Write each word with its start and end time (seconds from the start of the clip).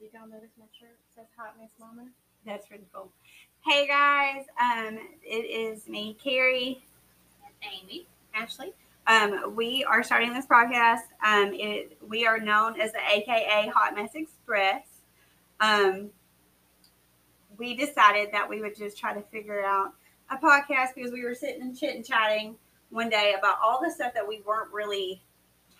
Did 0.00 0.12
y'all 0.12 0.28
notice 0.28 0.50
my 0.56 0.66
shirt 0.78 0.96
says 1.12 1.26
Hot 1.36 1.54
Miss 1.60 1.72
Mama? 1.80 2.08
That's 2.46 2.70
really 2.70 2.86
cool. 2.94 3.10
Hey 3.66 3.88
guys, 3.88 4.44
um, 4.60 4.96
it 5.24 5.44
is 5.44 5.88
me, 5.88 6.16
Keri, 6.22 6.80
and 7.44 7.72
Amy, 7.82 8.06
Ashley. 8.32 8.72
Um, 9.08 9.56
we 9.56 9.82
are 9.82 10.04
starting 10.04 10.32
this 10.32 10.46
podcast. 10.46 11.00
Um, 11.26 11.52
it, 11.52 11.98
we 12.08 12.28
are 12.28 12.38
known 12.38 12.80
as 12.80 12.92
the 12.92 13.00
AKA 13.10 13.72
Hot 13.74 13.96
Mess 13.96 14.14
Express. 14.14 14.86
Um, 15.58 16.10
we 17.56 17.74
decided 17.74 18.30
that 18.30 18.48
we 18.48 18.60
would 18.60 18.76
just 18.76 18.96
try 18.96 19.12
to 19.12 19.22
figure 19.32 19.64
out 19.64 19.94
a 20.30 20.36
podcast 20.36 20.94
because 20.94 21.10
we 21.10 21.24
were 21.24 21.34
sitting 21.34 21.62
and 21.62 21.76
chit 21.76 21.96
and 21.96 22.06
chatting 22.06 22.54
one 22.90 23.08
day 23.08 23.34
about 23.36 23.56
all 23.64 23.80
the 23.82 23.90
stuff 23.90 24.14
that 24.14 24.28
we 24.28 24.42
weren't 24.46 24.72
really 24.72 25.20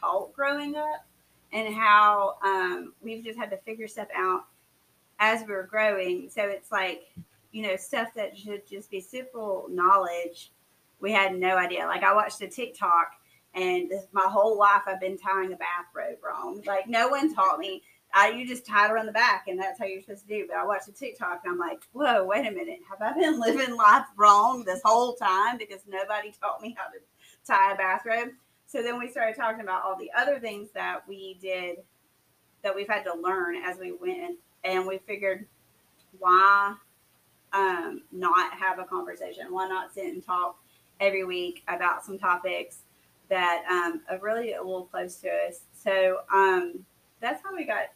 taught 0.00 0.32
growing 0.32 0.75
up 0.75 1.07
and 1.53 1.75
how 1.75 2.37
um, 2.43 2.93
we've 3.03 3.25
just 3.25 3.39
had 3.39 3.51
to 3.51 3.57
figure 3.59 3.89
stuff 3.89 4.09
out 4.14 4.45
as 5.18 5.46
we 5.46 5.55
are 5.55 5.64
growing. 5.64 6.29
So 6.31 6.43
it's 6.43 6.71
like, 6.71 7.11
you 7.53 7.63
know, 7.63 7.77
stuff 7.77 8.09
that 8.14 8.36
should 8.36 8.67
just 8.67 8.91
be 8.91 9.00
simple 9.00 9.67
knowledge. 9.71 10.53
We 11.00 11.13
had 11.13 11.39
no 11.39 11.57
idea. 11.57 11.86
Like 11.86 12.03
I 12.03 12.14
watched 12.14 12.41
a 12.43 12.49
TikTok 12.49 13.13
and 13.55 13.91
my 14.13 14.27
whole 14.27 14.58
life 14.58 14.82
I've 14.86 15.00
been 15.00 15.19
tying 15.19 15.53
a 15.53 15.57
bathrobe 15.57 16.19
wrong. 16.25 16.63
Like 16.67 16.89
no 16.89 17.08
one 17.08 17.35
taught 17.35 17.58
me. 17.58 17.83
I 18.14 18.30
you 18.30 18.46
just 18.46 18.67
tie 18.67 18.86
it 18.86 18.91
around 18.91 19.07
the 19.07 19.13
back 19.13 19.49
and 19.49 19.58
that's 19.58 19.79
how 19.79 19.85
you're 19.85 20.00
supposed 20.00 20.27
to 20.27 20.29
do. 20.29 20.46
But 20.49 20.57
I 20.57 20.64
watched 20.64 20.89
a 20.89 20.93
TikTok 20.93 21.43
and 21.44 21.53
I'm 21.53 21.58
like, 21.58 21.83
whoa, 21.93 22.25
wait 22.25 22.46
a 22.46 22.50
minute. 22.50 22.80
Have 22.89 23.03
I 23.03 23.19
been 23.19 23.41
living 23.41 23.77
life 23.77 24.07
wrong 24.17 24.64
this 24.64 24.80
whole 24.85 25.14
time 25.14 25.58
because 25.58 25.80
nobody 25.86 26.33
taught 26.41 26.63
me 26.63 26.77
how 26.79 26.91
to 26.91 26.99
tie 27.46 27.72
a 27.72 27.77
bathrobe? 27.77 28.30
So 28.68 28.82
then 28.82 28.99
we 28.99 29.08
started 29.08 29.35
talking 29.35 29.63
about 29.63 29.82
all 29.82 29.96
the 29.96 30.11
other 30.14 30.39
things 30.39 30.68
that 30.75 31.00
we 31.08 31.39
did 31.40 31.79
that 32.62 32.77
we've 32.77 32.86
had 32.86 33.03
to 33.05 33.14
learn 33.14 33.56
as 33.56 33.78
we 33.78 33.92
went, 33.92 34.36
and 34.62 34.86
we 34.86 34.98
figured 34.98 35.47
why 36.19 36.75
um, 37.55 38.02
not 38.12 38.52
have 38.52 38.78
a 38.78 38.84
conversation? 38.84 39.46
Why 39.50 39.69
not 39.69 39.94
sit 39.94 40.12
and 40.12 40.22
talk 40.22 40.58
every 41.00 41.24
week 41.24 41.62
about 41.66 42.05
some 42.05 42.19
topics 42.19 42.80
that 43.30 43.64
um, 43.70 44.02
are 44.11 44.19
really 44.19 44.52
a 44.52 44.62
little 44.62 44.84
close 44.84 45.16
to 45.16 45.28
us? 45.28 45.61
So 45.72 46.19
um, 46.30 46.84
that's 47.22 47.42
how 47.42 47.56
we 47.56 47.64
got 47.64 47.86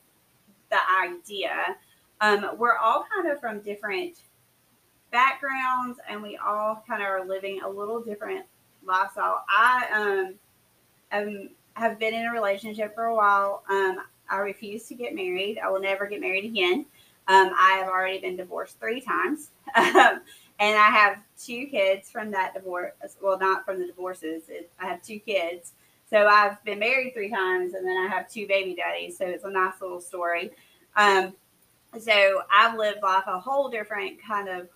the 0.70 0.78
idea. 1.04 1.76
Um, 2.22 2.56
we're 2.56 2.78
all 2.78 3.04
kind 3.14 3.30
of 3.30 3.40
from 3.40 3.60
different 3.60 4.16
backgrounds, 5.10 5.98
and 6.08 6.22
we 6.22 6.38
all 6.38 6.82
kind 6.88 7.02
of 7.02 7.08
are 7.08 7.26
living 7.26 7.60
a 7.62 7.68
little 7.68 8.00
different 8.00 8.46
lifestyle. 8.84 9.44
I 9.48 9.86
um 9.94 10.38
um, 11.12 11.50
have 11.74 11.98
been 11.98 12.14
in 12.14 12.26
a 12.26 12.32
relationship 12.32 12.94
for 12.94 13.04
a 13.04 13.14
while. 13.14 13.62
Um, 13.68 13.98
I 14.28 14.38
refuse 14.38 14.86
to 14.88 14.94
get 14.94 15.14
married. 15.14 15.58
I 15.58 15.68
will 15.70 15.80
never 15.80 16.06
get 16.06 16.20
married 16.20 16.44
again. 16.44 16.86
Um, 17.28 17.52
I 17.58 17.76
have 17.78 17.88
already 17.88 18.18
been 18.18 18.36
divorced 18.36 18.78
three 18.80 19.00
times. 19.00 19.50
Um, 19.74 20.20
and 20.60 20.78
I 20.78 20.90
have 20.90 21.18
two 21.42 21.66
kids 21.66 22.10
from 22.10 22.30
that 22.32 22.54
divorce. 22.54 22.92
Well, 23.20 23.38
not 23.38 23.64
from 23.64 23.80
the 23.80 23.86
divorces. 23.86 24.44
It, 24.48 24.70
I 24.78 24.86
have 24.86 25.02
two 25.02 25.18
kids. 25.18 25.72
So 26.08 26.26
I've 26.26 26.62
been 26.62 26.78
married 26.78 27.14
three 27.14 27.30
times 27.30 27.74
and 27.74 27.86
then 27.86 27.96
I 27.96 28.06
have 28.06 28.30
two 28.30 28.46
baby 28.46 28.74
daddies. 28.74 29.16
So 29.16 29.26
it's 29.26 29.44
a 29.44 29.50
nice 29.50 29.80
little 29.80 30.00
story. 30.00 30.50
Um, 30.94 31.34
so 31.98 32.42
I've 32.54 32.76
lived 32.76 33.02
life 33.02 33.24
a 33.26 33.40
whole 33.40 33.70
different 33.70 34.22
kind 34.22 34.48
of 34.48 34.68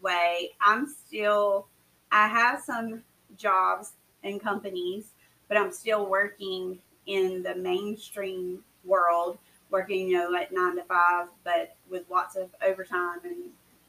way. 0.00 0.50
I'm 0.60 0.86
still, 0.86 1.68
I 2.10 2.26
have 2.26 2.62
some 2.62 3.02
jobs 3.36 3.92
and 4.24 4.40
companies 4.40 5.12
but 5.48 5.56
I'm 5.56 5.72
still 5.72 6.06
working 6.06 6.78
in 7.06 7.42
the 7.42 7.54
mainstream 7.54 8.62
world, 8.84 9.38
working, 9.70 10.08
you 10.08 10.18
know, 10.18 10.34
at 10.36 10.52
nine 10.52 10.76
to 10.76 10.82
five, 10.84 11.28
but 11.44 11.74
with 11.90 12.04
lots 12.10 12.36
of 12.36 12.48
overtime 12.62 13.18
and 13.24 13.36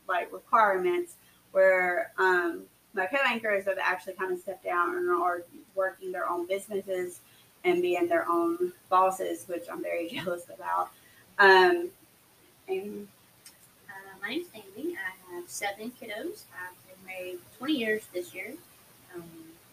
like 0.07 0.31
requirements 0.33 1.15
where 1.51 2.11
um, 2.17 2.63
my 2.93 3.05
co-anchors 3.05 3.65
have 3.65 3.77
actually 3.81 4.13
kind 4.13 4.31
of 4.31 4.39
stepped 4.39 4.63
down 4.63 4.95
and 4.95 5.09
are 5.09 5.43
working 5.75 6.11
their 6.11 6.27
own 6.27 6.47
businesses 6.47 7.19
and 7.63 7.81
being 7.81 8.07
their 8.07 8.27
own 8.29 8.71
bosses, 8.89 9.45
which 9.47 9.65
I'm 9.71 9.81
very 9.81 10.09
jealous 10.13 10.45
about. 10.53 10.89
Um, 11.37 11.89
and, 12.67 13.07
uh, 13.87 14.17
my 14.21 14.29
name's 14.29 14.47
Amy. 14.53 14.95
I 14.95 15.35
have 15.35 15.49
seven 15.49 15.91
kiddos. 16.01 16.43
I've 16.53 16.87
been 16.87 17.05
married 17.05 17.39
20 17.57 17.73
years 17.73 18.03
this 18.13 18.33
year. 18.33 18.53
Um, 19.15 19.23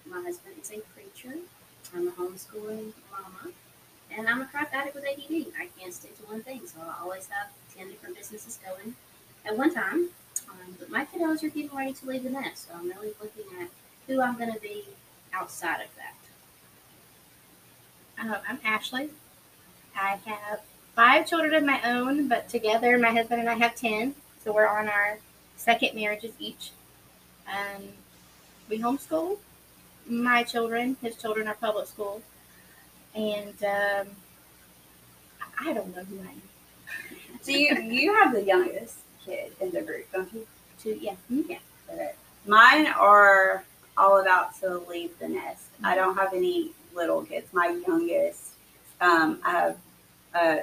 my 0.06 0.22
husband 0.22 0.54
is 0.62 0.70
a 0.70 0.80
preacher. 0.94 1.36
I'm 1.94 2.08
a 2.08 2.10
homeschooling 2.12 2.92
mama, 3.10 3.52
and 4.10 4.28
I'm 4.28 4.40
a 4.40 4.46
crap 4.46 4.74
addict 4.74 4.94
with 4.94 5.04
ADD. 5.04 5.52
I 5.58 5.68
can't 5.78 5.92
stick 5.92 6.16
to 6.18 6.22
one 6.24 6.42
thing, 6.42 6.62
so 6.66 6.80
I 6.80 7.02
always 7.02 7.28
have 7.28 7.48
10 7.76 7.88
different 7.88 8.16
businesses 8.16 8.58
going 8.64 8.94
at 9.44 9.56
one 9.56 9.72
time. 9.72 10.08
Um, 10.48 10.76
but 10.78 10.90
my 10.90 11.04
kiddos 11.04 11.42
are 11.42 11.48
getting 11.48 11.76
ready 11.76 11.92
to 11.92 12.06
leave 12.06 12.22
the 12.22 12.30
nest, 12.30 12.68
so 12.68 12.74
I'm 12.74 12.88
really 12.88 13.12
looking 13.20 13.44
at 13.60 13.68
who 14.06 14.20
I'm 14.20 14.36
going 14.36 14.52
to 14.52 14.60
be 14.60 14.84
outside 15.32 15.80
of 15.80 15.88
that. 15.96 16.14
Um, 18.18 18.36
I'm 18.48 18.58
Ashley. 18.64 19.10
I 19.94 20.18
have 20.24 20.60
five 20.94 21.26
children 21.26 21.54
of 21.54 21.64
my 21.64 21.80
own, 21.84 22.28
but 22.28 22.48
together 22.48 22.98
my 22.98 23.10
husband 23.10 23.40
and 23.40 23.50
I 23.50 23.54
have 23.54 23.74
10. 23.74 24.14
So 24.42 24.52
we're 24.52 24.66
on 24.66 24.88
our 24.88 25.18
second 25.56 25.94
marriages 25.94 26.32
each. 26.38 26.70
Um, 27.48 27.82
we 28.68 28.78
homeschool 28.80 29.38
my 30.08 30.42
children, 30.42 30.96
his 31.02 31.16
children 31.16 31.48
are 31.48 31.54
public 31.54 31.86
school, 31.86 32.22
and 33.14 33.54
um, 33.64 34.06
I 35.58 35.72
don't 35.72 35.94
know 35.94 36.04
who 36.04 36.18
I 36.20 36.32
am. 36.32 36.42
So 37.42 37.52
you 37.52 37.80
you 37.80 38.12
have 38.14 38.32
the 38.32 38.42
youngest 38.42 38.96
kid 39.24 39.52
in 39.60 39.70
the 39.70 39.82
group, 39.82 40.10
don't 40.12 40.32
you? 40.32 40.46
Two, 40.82 40.98
yeah, 41.00 41.12
mm-hmm. 41.30 41.52
yeah. 41.52 42.08
Mine 42.44 42.86
are 42.88 43.64
all 43.96 44.20
about 44.20 44.58
to 44.60 44.78
leave 44.88 45.16
the 45.18 45.28
nest. 45.28 45.62
Mm-hmm. 45.74 45.86
I 45.86 45.94
don't 45.94 46.16
have 46.16 46.34
any 46.34 46.72
little 46.94 47.22
kids. 47.24 47.52
My 47.52 47.80
youngest, 47.86 48.52
um, 49.00 49.38
I 49.44 49.50
have 49.50 49.76
uh, 50.34 50.56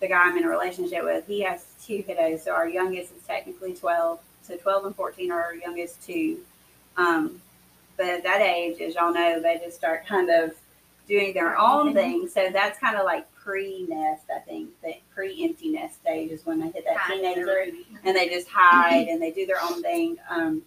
the 0.00 0.08
guy 0.08 0.26
I'm 0.26 0.36
in 0.36 0.44
a 0.44 0.48
relationship 0.48 1.02
with. 1.02 1.26
He 1.26 1.42
has 1.42 1.64
two 1.82 2.02
kiddos, 2.02 2.40
so 2.40 2.52
our 2.52 2.68
youngest 2.68 3.12
is 3.16 3.22
technically 3.22 3.74
twelve. 3.74 4.20
So 4.42 4.56
twelve 4.56 4.84
and 4.84 4.94
fourteen 4.94 5.30
are 5.30 5.42
our 5.42 5.54
youngest 5.54 6.02
two. 6.04 6.40
Um, 6.96 7.40
but 7.96 8.06
at 8.06 8.22
that 8.24 8.40
age, 8.40 8.80
as 8.80 8.94
y'all 8.94 9.12
know, 9.12 9.40
they 9.40 9.60
just 9.64 9.76
start 9.76 10.06
kind 10.06 10.30
of 10.30 10.54
doing 11.08 11.34
their 11.34 11.58
own 11.58 11.88
mm-hmm. 11.88 11.94
thing. 11.94 12.28
So 12.28 12.50
that's 12.52 12.78
kind 12.78 12.96
of 12.96 13.04
like 13.04 13.32
pre-nest, 13.34 14.24
I 14.34 14.40
think. 14.40 14.70
The 14.82 14.94
pre-empty 15.14 15.70
nest 15.70 16.00
stage 16.00 16.30
is 16.30 16.44
when 16.46 16.60
they 16.60 16.68
hit 16.70 16.84
that 16.86 16.96
hide 16.96 17.14
teenager 17.14 17.66
and 18.04 18.16
they 18.16 18.28
just 18.28 18.48
hide 18.48 19.08
and 19.08 19.20
they 19.20 19.30
do 19.30 19.46
their 19.46 19.62
own 19.62 19.82
thing. 19.82 20.16
Um, 20.28 20.62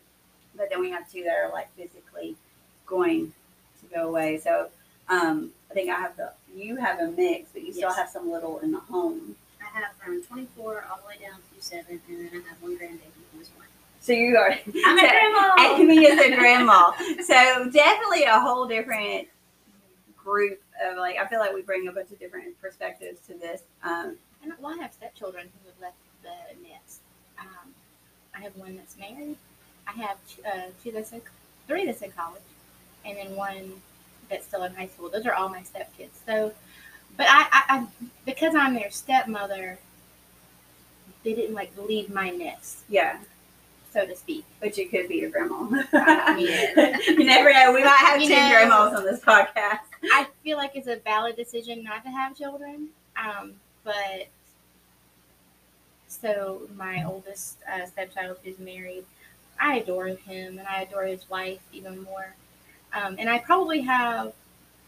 but 0.56 0.70
then 0.70 0.80
we 0.80 0.90
have 0.92 1.12
two 1.12 1.24
that 1.24 1.36
are 1.36 1.52
like 1.52 1.74
physically 1.76 2.36
going 2.86 3.34
to 3.82 3.96
go 3.96 4.08
away. 4.08 4.40
So 4.40 4.70
um, 5.10 5.52
I 5.70 5.74
think 5.74 5.90
I 5.90 5.96
have 5.96 6.18
the 6.18 6.32
you 6.56 6.78
have 6.78 7.00
a 7.00 7.08
mix, 7.12 7.50
but 7.54 7.62
you 7.62 7.68
yes. 7.68 7.78
still 7.78 7.94
have 7.94 8.10
some 8.10 8.32
little 8.32 8.60
in 8.60 8.72
the 8.72 8.80
home. 8.80 9.36
I 9.62 9.80
have 9.80 9.92
from 10.04 10.24
24 10.24 10.86
all 10.90 10.98
the 10.98 11.08
way 11.08 11.16
down 11.22 11.38
to 11.38 11.64
seven, 11.64 12.02
and 12.08 12.32
then 12.32 12.44
I 12.46 12.50
have 12.50 12.62
one 12.62 12.78
grandbaby. 12.78 13.17
So 14.08 14.14
you 14.14 14.38
are. 14.38 14.52
I'm 14.86 14.98
a 14.98 15.02
grandma. 15.10 15.56
Amy 15.60 16.06
is 16.06 16.18
a 16.18 16.34
grandma. 16.34 16.94
so 17.26 17.70
definitely 17.70 18.24
a 18.24 18.40
whole 18.40 18.66
different 18.66 19.28
group 20.16 20.62
of 20.82 20.96
like. 20.96 21.18
I 21.18 21.28
feel 21.28 21.40
like 21.40 21.54
we 21.54 21.62
bring 21.62 21.90
a 21.90 21.92
bunch 21.92 22.12
of 22.12 22.18
different 22.18 22.58
perspectives 22.62 23.20
to 23.28 23.34
this. 23.34 23.64
Um, 23.84 24.16
and 24.42 24.54
well, 24.62 24.80
I 24.80 24.82
have 24.82 24.94
stepchildren 24.94 25.50
who 25.62 25.70
have 25.70 25.82
left 25.82 25.98
the 26.24 26.70
nest. 26.70 27.02
Um, 27.38 27.74
I 28.34 28.40
have 28.40 28.56
one 28.56 28.78
that's 28.78 28.98
married. 28.98 29.36
I 29.86 29.92
have 29.92 30.18
uh, 30.46 30.72
two 30.82 30.94
that's 30.94 31.12
in, 31.12 31.22
three 31.68 31.86
that's 31.86 32.02
in 32.02 32.12
college, 32.12 32.42
and 33.04 33.18
then 33.18 33.36
one 33.36 33.74
that's 34.30 34.48
still 34.48 34.64
in 34.64 34.74
high 34.74 34.88
school. 34.88 35.10
Those 35.10 35.26
are 35.26 35.34
all 35.34 35.50
my 35.50 35.64
stepkids. 35.64 36.16
So, 36.26 36.54
but 37.18 37.28
I, 37.30 37.42
I, 37.52 37.64
I 37.68 37.88
because 38.26 38.56
I'm 38.56 38.74
their 38.74 38.90
stepmother, 38.90 39.80
they 41.26 41.34
didn't 41.34 41.56
like 41.56 41.74
leave 41.78 42.10
my 42.10 42.30
nest. 42.30 42.86
Yeah 42.88 43.18
so 43.98 44.06
to 44.06 44.16
speak. 44.16 44.46
But 44.60 44.78
you 44.78 44.88
could 44.88 45.08
be 45.08 45.16
your 45.16 45.32
grandma. 45.32 45.56
you 46.38 47.26
never 47.26 47.52
know. 47.52 47.74
We 47.74 47.84
might 47.84 47.98
have 47.98 48.22
you 48.22 48.28
two 48.28 48.36
know, 48.36 48.50
grandmas 48.50 49.00
on 49.00 49.06
this 49.06 49.22
podcast. 49.22 49.80
I 50.04 50.28
feel 50.44 50.58
like 50.58 50.76
it's 50.76 50.88
a 50.88 50.98
valid 50.98 51.36
decision 51.36 51.84
not 51.84 52.04
to 52.04 52.10
have 52.12 52.38
children. 52.38 52.90
Um, 53.18 53.54
but 53.84 54.28
so 56.08 56.62
my 56.76 57.04
oldest 57.04 57.58
uh, 57.72 57.86
stepchild 57.88 58.38
who's 58.44 58.60
married, 58.60 59.06
I 59.60 59.78
adore 59.78 60.08
him 60.08 60.60
and 60.60 60.68
I 60.68 60.84
adore 60.84 61.06
his 61.06 61.28
wife 61.30 61.62
even 61.74 62.04
more. 62.04 62.36
Um, 62.94 63.16
and 63.18 63.30
I 63.30 63.40
probably 63.40 63.82
have 63.82 64.34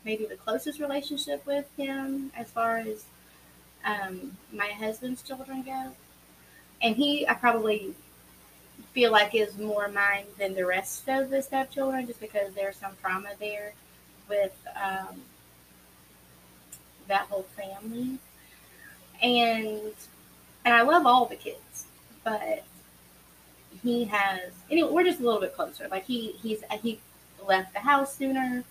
maybe 0.05 0.25
the 0.25 0.35
closest 0.35 0.79
relationship 0.79 1.45
with 1.47 1.65
him 1.77 2.31
as 2.37 2.49
far 2.51 2.77
as 2.77 3.05
um, 3.83 4.37
my 4.53 4.67
husband's 4.67 5.23
children 5.23 5.63
go. 5.63 5.93
And 6.81 6.95
he, 6.95 7.27
I 7.27 7.33
probably 7.33 7.93
feel 8.93 9.11
like 9.11 9.35
is 9.35 9.57
more 9.57 9.87
mine 9.87 10.25
than 10.37 10.53
the 10.55 10.65
rest 10.65 11.07
of 11.09 11.29
the 11.29 11.41
stepchildren, 11.41 12.07
just 12.07 12.19
because 12.19 12.53
there's 12.53 12.75
some 12.75 12.93
trauma 13.01 13.29
there 13.39 13.73
with 14.27 14.55
um, 14.75 15.21
that 17.07 17.21
whole 17.27 17.45
family. 17.55 18.19
and 19.21 19.93
and 20.65 20.73
I 20.75 20.81
love 20.81 21.05
all 21.05 21.25
the 21.25 21.35
kids, 21.35 21.85
but 22.23 22.63
he 23.81 24.05
has. 24.05 24.51
Anyway, 24.69 24.89
we're 24.91 25.03
just 25.03 25.19
a 25.19 25.23
little 25.23 25.39
bit 25.41 25.55
closer. 25.55 25.87
Like 25.89 26.05
he 26.05 26.33
he's 26.41 26.61
he 26.81 26.99
left 27.47 27.73
the 27.73 27.79
house 27.79 28.15
sooner. 28.15 28.63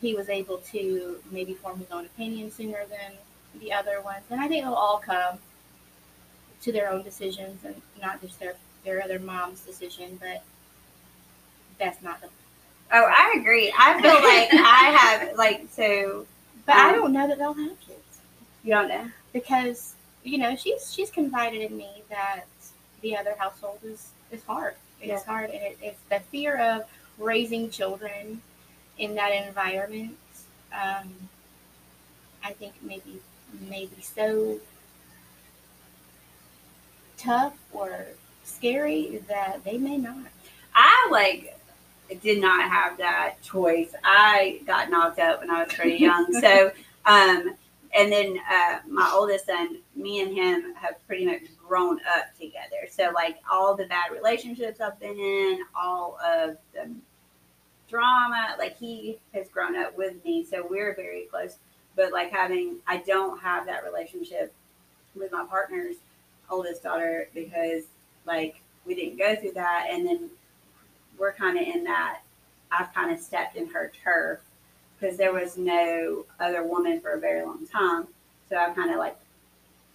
He 0.00 0.14
was 0.14 0.28
able 0.28 0.58
to 0.58 1.18
maybe 1.30 1.54
form 1.54 1.78
his 1.78 1.90
own 1.90 2.06
opinion 2.06 2.50
sooner 2.50 2.84
than 2.88 3.12
the 3.60 3.72
other 3.72 4.00
ones, 4.02 4.24
and 4.30 4.40
I 4.40 4.48
think 4.48 4.64
they'll 4.64 4.74
all 4.74 4.98
come 4.98 5.38
to 6.62 6.72
their 6.72 6.90
own 6.90 7.02
decisions 7.02 7.64
and 7.64 7.80
not 8.00 8.20
just 8.20 8.38
their 8.40 8.54
their 8.84 9.02
other 9.02 9.18
mom's 9.18 9.60
decision. 9.60 10.18
But 10.20 10.42
that's 11.78 12.02
not 12.02 12.20
the. 12.20 12.28
Oh, 12.92 13.04
I 13.04 13.36
agree. 13.38 13.72
I 13.76 14.00
feel 14.00 14.14
like 14.22 14.48
I 14.52 14.96
have 14.96 15.36
like 15.36 15.66
so. 15.70 16.26
But 16.66 16.76
I 16.76 16.90
Um, 16.90 16.94
don't 16.96 17.12
know 17.12 17.26
that 17.28 17.38
they'll 17.38 17.54
have 17.54 17.80
kids. 17.80 18.20
You 18.62 18.74
don't 18.74 18.88
know. 18.88 19.10
because 19.32 19.94
you 20.24 20.38
know 20.38 20.56
she's 20.56 20.92
she's 20.92 21.10
confided 21.10 21.62
in 21.70 21.76
me 21.76 22.02
that 22.10 22.44
the 23.02 23.16
other 23.16 23.34
household 23.38 23.78
is 23.84 24.10
is 24.30 24.42
hard. 24.44 24.74
It's 25.00 25.08
Yeah. 25.10 25.24
hard, 25.24 25.50
and 25.50 25.62
it, 25.62 25.78
it's 25.82 26.00
the 26.10 26.20
fear 26.20 26.56
of 26.58 26.84
raising 27.18 27.70
children 27.70 28.42
in 28.98 29.14
that 29.14 29.30
environment. 29.30 30.16
Um, 30.72 31.28
I 32.42 32.52
think 32.52 32.74
maybe 32.82 33.20
maybe 33.68 34.00
so 34.02 34.60
tough 37.16 37.54
or 37.72 38.06
scary 38.48 39.22
that 39.28 39.64
they 39.64 39.78
may 39.78 39.96
not. 39.96 40.16
I 40.74 41.08
like 41.10 41.58
did 42.22 42.40
not 42.40 42.70
have 42.70 42.96
that 42.98 43.40
choice. 43.42 43.92
I 44.02 44.60
got 44.66 44.90
knocked 44.90 45.18
up 45.18 45.40
when 45.40 45.50
I 45.50 45.64
was 45.64 45.72
pretty 45.72 45.96
young. 45.96 46.32
so, 46.40 46.70
um, 47.06 47.54
and 47.94 48.12
then 48.12 48.38
uh, 48.50 48.78
my 48.88 49.10
oldest 49.14 49.46
son, 49.46 49.78
me 49.94 50.22
and 50.22 50.34
him 50.34 50.74
have 50.74 50.94
pretty 51.06 51.26
much 51.26 51.42
grown 51.66 51.98
up 52.16 52.34
together. 52.38 52.88
So, 52.90 53.10
like 53.14 53.38
all 53.50 53.74
the 53.76 53.86
bad 53.86 54.12
relationships 54.12 54.80
I've 54.80 54.98
been 55.00 55.18
in, 55.18 55.60
all 55.74 56.18
of 56.24 56.56
the 56.72 56.90
drama, 57.88 58.54
like 58.58 58.76
he 58.78 59.18
has 59.34 59.48
grown 59.48 59.76
up 59.76 59.96
with 59.96 60.22
me. 60.24 60.44
So 60.44 60.66
we're 60.68 60.94
very 60.94 61.26
close. 61.30 61.56
But 61.96 62.12
like 62.12 62.30
having, 62.30 62.76
I 62.86 62.98
don't 62.98 63.40
have 63.40 63.66
that 63.66 63.84
relationship 63.84 64.54
with 65.14 65.32
my 65.32 65.44
partner's 65.44 65.96
oldest 66.50 66.82
daughter 66.82 67.28
because 67.34 67.84
like 68.28 68.60
we 68.86 68.94
didn't 68.94 69.18
go 69.18 69.34
through 69.34 69.52
that, 69.52 69.88
and 69.90 70.06
then 70.06 70.30
we're 71.18 71.32
kind 71.32 71.58
of 71.58 71.66
in 71.66 71.82
that. 71.84 72.20
I've 72.70 72.94
kind 72.94 73.10
of 73.10 73.18
stepped 73.18 73.56
in 73.56 73.66
her 73.68 73.90
turf 74.04 74.40
because 75.00 75.16
there 75.16 75.32
was 75.32 75.56
no 75.56 76.26
other 76.38 76.62
woman 76.62 77.00
for 77.00 77.12
a 77.12 77.18
very 77.18 77.44
long 77.44 77.66
time. 77.66 78.06
So 78.48 78.56
I've 78.56 78.76
kind 78.76 78.90
of 78.90 78.98
like 78.98 79.18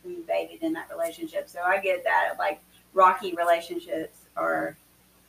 invaded 0.03 0.63
in 0.63 0.73
that 0.73 0.89
relationship. 0.91 1.47
So 1.47 1.61
I 1.61 1.79
get 1.79 2.03
that 2.03 2.35
like 2.37 2.59
rocky 2.93 3.33
relationships 3.35 4.17
are 4.35 4.75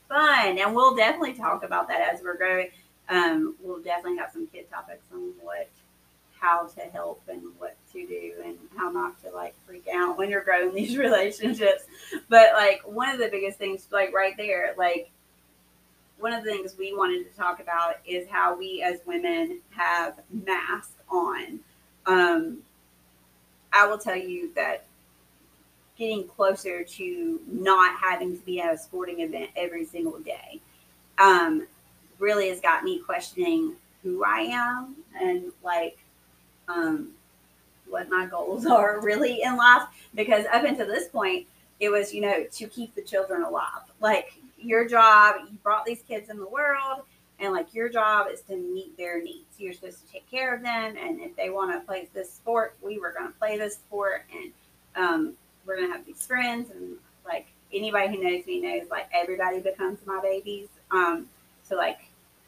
fun, 0.09 0.59
and 0.59 0.75
we'll 0.75 0.97
definitely 0.97 1.35
talk 1.35 1.63
about 1.65 1.89
that 1.89 2.13
as 2.13 2.23
we're 2.23 2.37
growing. 2.37 2.69
Um, 3.09 3.55
we'll 3.63 3.83
definitely 3.83 4.19
have 4.19 4.33
some 4.33 4.47
kid 4.47 4.71
topics 4.71 5.05
on 5.13 5.33
what, 5.43 5.69
how 6.41 6.67
to 6.67 6.81
help, 6.81 7.23
and 7.29 7.43
what 7.59 7.77
to 7.95 8.07
do, 8.07 8.33
and 8.45 8.59
how 8.77 8.91
not 8.91 9.21
to 9.23 9.31
like 9.31 9.55
freak 9.67 9.87
out 9.93 10.19
when 10.19 10.31
you're 10.31 10.45
growing 10.45 10.75
these 10.75 10.97
relationships. 10.99 11.85
But 12.29 12.53
like 12.55 12.83
one 12.85 13.09
of 13.09 13.19
the 13.19 13.29
biggest 13.29 13.59
things, 13.59 13.87
like 13.91 14.15
right 14.15 14.37
there, 14.37 14.75
like 14.77 15.11
one 16.19 16.33
of 16.33 16.45
the 16.45 16.51
things 16.51 16.77
we 16.79 16.95
wanted 16.95 17.31
to 17.31 17.37
talk 17.37 17.61
about 17.61 17.97
is 18.07 18.29
how 18.29 18.57
we 18.57 18.83
as 18.83 19.01
women 19.07 19.61
have 19.71 20.21
masks 20.31 20.95
on. 21.11 21.61
Um, 22.07 22.59
I 23.73 23.87
will 23.87 23.99
tell 23.99 24.17
you 24.17 24.53
that 24.55 24.85
getting 25.99 26.27
closer 26.27 26.83
to 26.85 27.41
not 27.47 27.97
having 27.99 28.39
to 28.39 28.45
be 28.45 28.61
at 28.61 28.75
a 28.75 28.79
sporting 28.79 29.21
event 29.21 29.51
every 29.57 29.85
single 29.85 30.19
day 30.21 30.61
um, 31.19 31.67
really 32.19 32.49
has 32.49 32.61
got 32.61 32.85
me 32.85 32.99
questioning 32.99 33.75
who 34.03 34.25
I 34.25 34.41
am 34.41 34.97
and 35.21 35.53
like 35.63 35.99
um, 36.69 37.11
what 37.89 38.09
my 38.09 38.27
goals 38.27 38.67
are 38.67 39.01
really 39.01 39.43
in 39.43 39.57
life. 39.57 39.83
Because 40.15 40.47
up 40.53 40.65
until 40.65 40.87
this 40.87 41.09
point, 41.09 41.47
it 41.81 41.89
was, 41.89 42.15
you 42.15 42.21
know, 42.21 42.45
to 42.45 42.67
keep 42.67 42.95
the 42.95 43.03
children 43.03 43.43
alive. 43.43 43.83
Like 44.01 44.39
your 44.59 44.89
job, 44.89 45.37
you 45.51 45.59
brought 45.63 45.85
these 45.85 46.03
kids 46.09 46.31
in 46.31 46.39
the 46.39 46.47
world, 46.47 47.03
and 47.39 47.53
like 47.53 47.75
your 47.75 47.89
job 47.89 48.29
is 48.33 48.41
to 48.43 48.57
meet 48.57 48.97
their 48.97 49.23
needs. 49.23 49.45
You're 49.59 49.73
supposed 49.73 50.07
to 50.07 50.13
take 50.13 50.29
care 50.31 50.55
of 50.55 50.63
them, 50.63 50.97
and 50.97 51.21
if 51.21 51.37
they 51.37 51.51
want 51.51 51.73
to 51.73 51.87
play 51.87 52.09
this 52.15 52.33
sport, 52.33 52.77
we 52.83 52.99
were 52.99 53.13
going 53.13 53.31
to 53.31 53.39
play 53.39 53.59
this 53.59 53.75
sport, 53.75 54.25
and 54.35 54.53
um, 54.97 55.33
we're 55.67 55.77
going 55.77 55.89
to 55.89 55.95
have 55.95 56.07
these 56.07 56.25
friends, 56.27 56.71
and 56.71 56.97
like 57.27 57.47
anybody 57.73 58.17
who 58.17 58.23
knows 58.23 58.47
me 58.47 58.61
knows, 58.61 58.89
like 58.91 59.09
everybody 59.13 59.61
becomes 59.61 59.99
my 60.07 60.21
babies. 60.23 60.69
Um, 60.91 61.29
so 61.65 61.77
like 61.77 61.99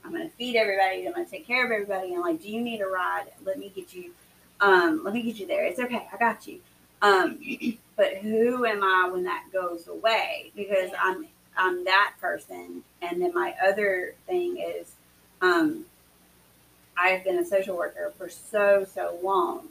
I'm 0.04 0.12
going 0.12 0.28
to 0.28 0.36
feed 0.36 0.56
everybody, 0.56 1.06
I'm 1.06 1.12
going 1.12 1.24
to 1.24 1.30
take 1.30 1.46
care 1.46 1.64
of 1.64 1.72
everybody, 1.72 2.14
and 2.14 2.22
like, 2.22 2.40
do 2.40 2.48
you 2.48 2.60
need 2.60 2.80
a 2.80 2.86
ride? 2.86 3.26
Let 3.44 3.58
me 3.58 3.72
get 3.74 3.92
you. 3.92 4.12
Um, 4.60 5.02
let 5.04 5.14
me 5.14 5.22
get 5.22 5.36
you 5.36 5.46
there. 5.46 5.64
It's 5.64 5.78
okay. 5.78 6.06
I 6.12 6.16
got 6.16 6.46
you. 6.46 6.60
Um, 7.02 7.38
but 7.96 8.16
who 8.18 8.64
am 8.64 8.82
I 8.82 9.08
when 9.10 9.24
that 9.24 9.44
goes 9.52 9.88
away? 9.88 10.50
Because 10.54 10.90
Yeah. 10.90 11.00
I'm 11.02 11.26
I'm 11.58 11.84
that 11.84 12.14
person. 12.20 12.82
And 13.00 13.20
then 13.22 13.32
my 13.32 13.54
other 13.66 14.14
thing 14.26 14.58
is, 14.58 14.92
um, 15.40 15.86
I've 16.98 17.24
been 17.24 17.38
a 17.38 17.44
social 17.44 17.76
worker 17.76 18.12
for 18.18 18.28
so 18.28 18.86
so 18.92 19.18
long. 19.22 19.68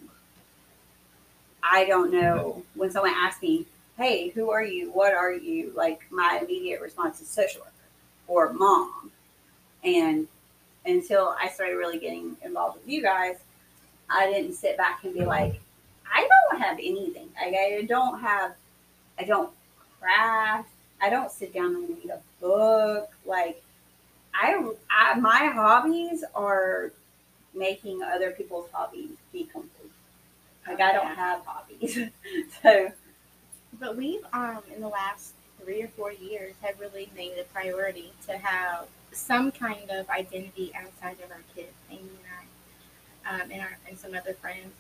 I 1.64 1.86
don't 1.86 2.12
know 2.12 2.64
when 2.76 2.92
someone 2.92 3.14
asks 3.16 3.42
me, 3.42 3.66
"Hey, 3.98 4.30
who 4.30 4.52
are 4.52 4.64
you? 4.64 4.92
What 4.92 5.14
are 5.14 5.32
you?" 5.34 5.72
Like 5.76 6.06
my 6.12 6.40
immediate 6.42 6.82
response 6.82 7.22
is 7.22 7.28
social 7.28 7.62
worker 7.62 7.72
or 8.28 8.54
mom. 8.54 9.12
And 9.84 10.28
until 10.86 11.36
I 11.40 11.50
started 11.50 11.76
really 11.78 12.00
getting 12.00 12.38
involved 12.44 12.78
with 12.78 12.88
you 12.88 13.02
guys, 13.02 13.38
I 14.10 14.32
didn't 14.32 14.54
sit 14.54 14.78
back 14.78 15.04
and 15.04 15.14
be 15.14 15.26
like, 15.26 15.60
I 16.14 16.28
don't 16.28 16.62
have 16.62 16.78
anything. 16.78 17.30
Like 17.36 17.56
I 17.56 17.86
don't 17.88 18.20
have, 18.22 18.56
I 19.20 19.24
don't 19.24 19.52
craft. 20.00 20.70
I 21.02 21.10
don't 21.10 21.32
sit 21.32 21.54
down 21.54 21.76
and 21.76 21.90
read 21.90 22.10
a 22.10 22.20
book. 22.42 23.12
Like 23.26 23.62
I, 24.34 24.72
I 24.90 25.20
my 25.20 25.52
hobbies 25.54 26.24
are 26.34 26.92
making 27.54 28.02
other 28.04 28.32
people's 28.32 28.70
hobbies 28.72 29.12
be 29.32 29.44
complete. 29.46 29.92
Like 30.68 30.82
I 30.82 30.94
don't 30.94 31.16
have 31.16 31.42
hobbies. 31.46 32.00
so 32.62 32.92
But 33.80 33.98
we've 33.98 34.24
um 34.34 34.60
in 34.74 34.82
the 34.82 34.88
last 34.88 35.34
three 35.64 35.82
or 35.82 35.88
four 35.90 36.12
years 36.12 36.54
have 36.62 36.80
really 36.80 37.10
made 37.16 37.32
it 37.32 37.48
a 37.50 37.54
priority 37.54 38.14
to 38.28 38.38
have 38.38 38.88
some 39.12 39.52
kind 39.52 39.90
of 39.90 40.10
identity 40.10 40.72
outside 40.76 41.18
of 41.24 41.32
our 41.32 41.42
kids, 41.56 41.72
Amy 41.90 42.02
and 42.02 42.10
I, 42.10 42.25
um, 43.30 43.52
and 43.52 43.62
our 43.62 43.78
and 43.88 43.98
some 43.98 44.14
other 44.14 44.34
friends, 44.34 44.74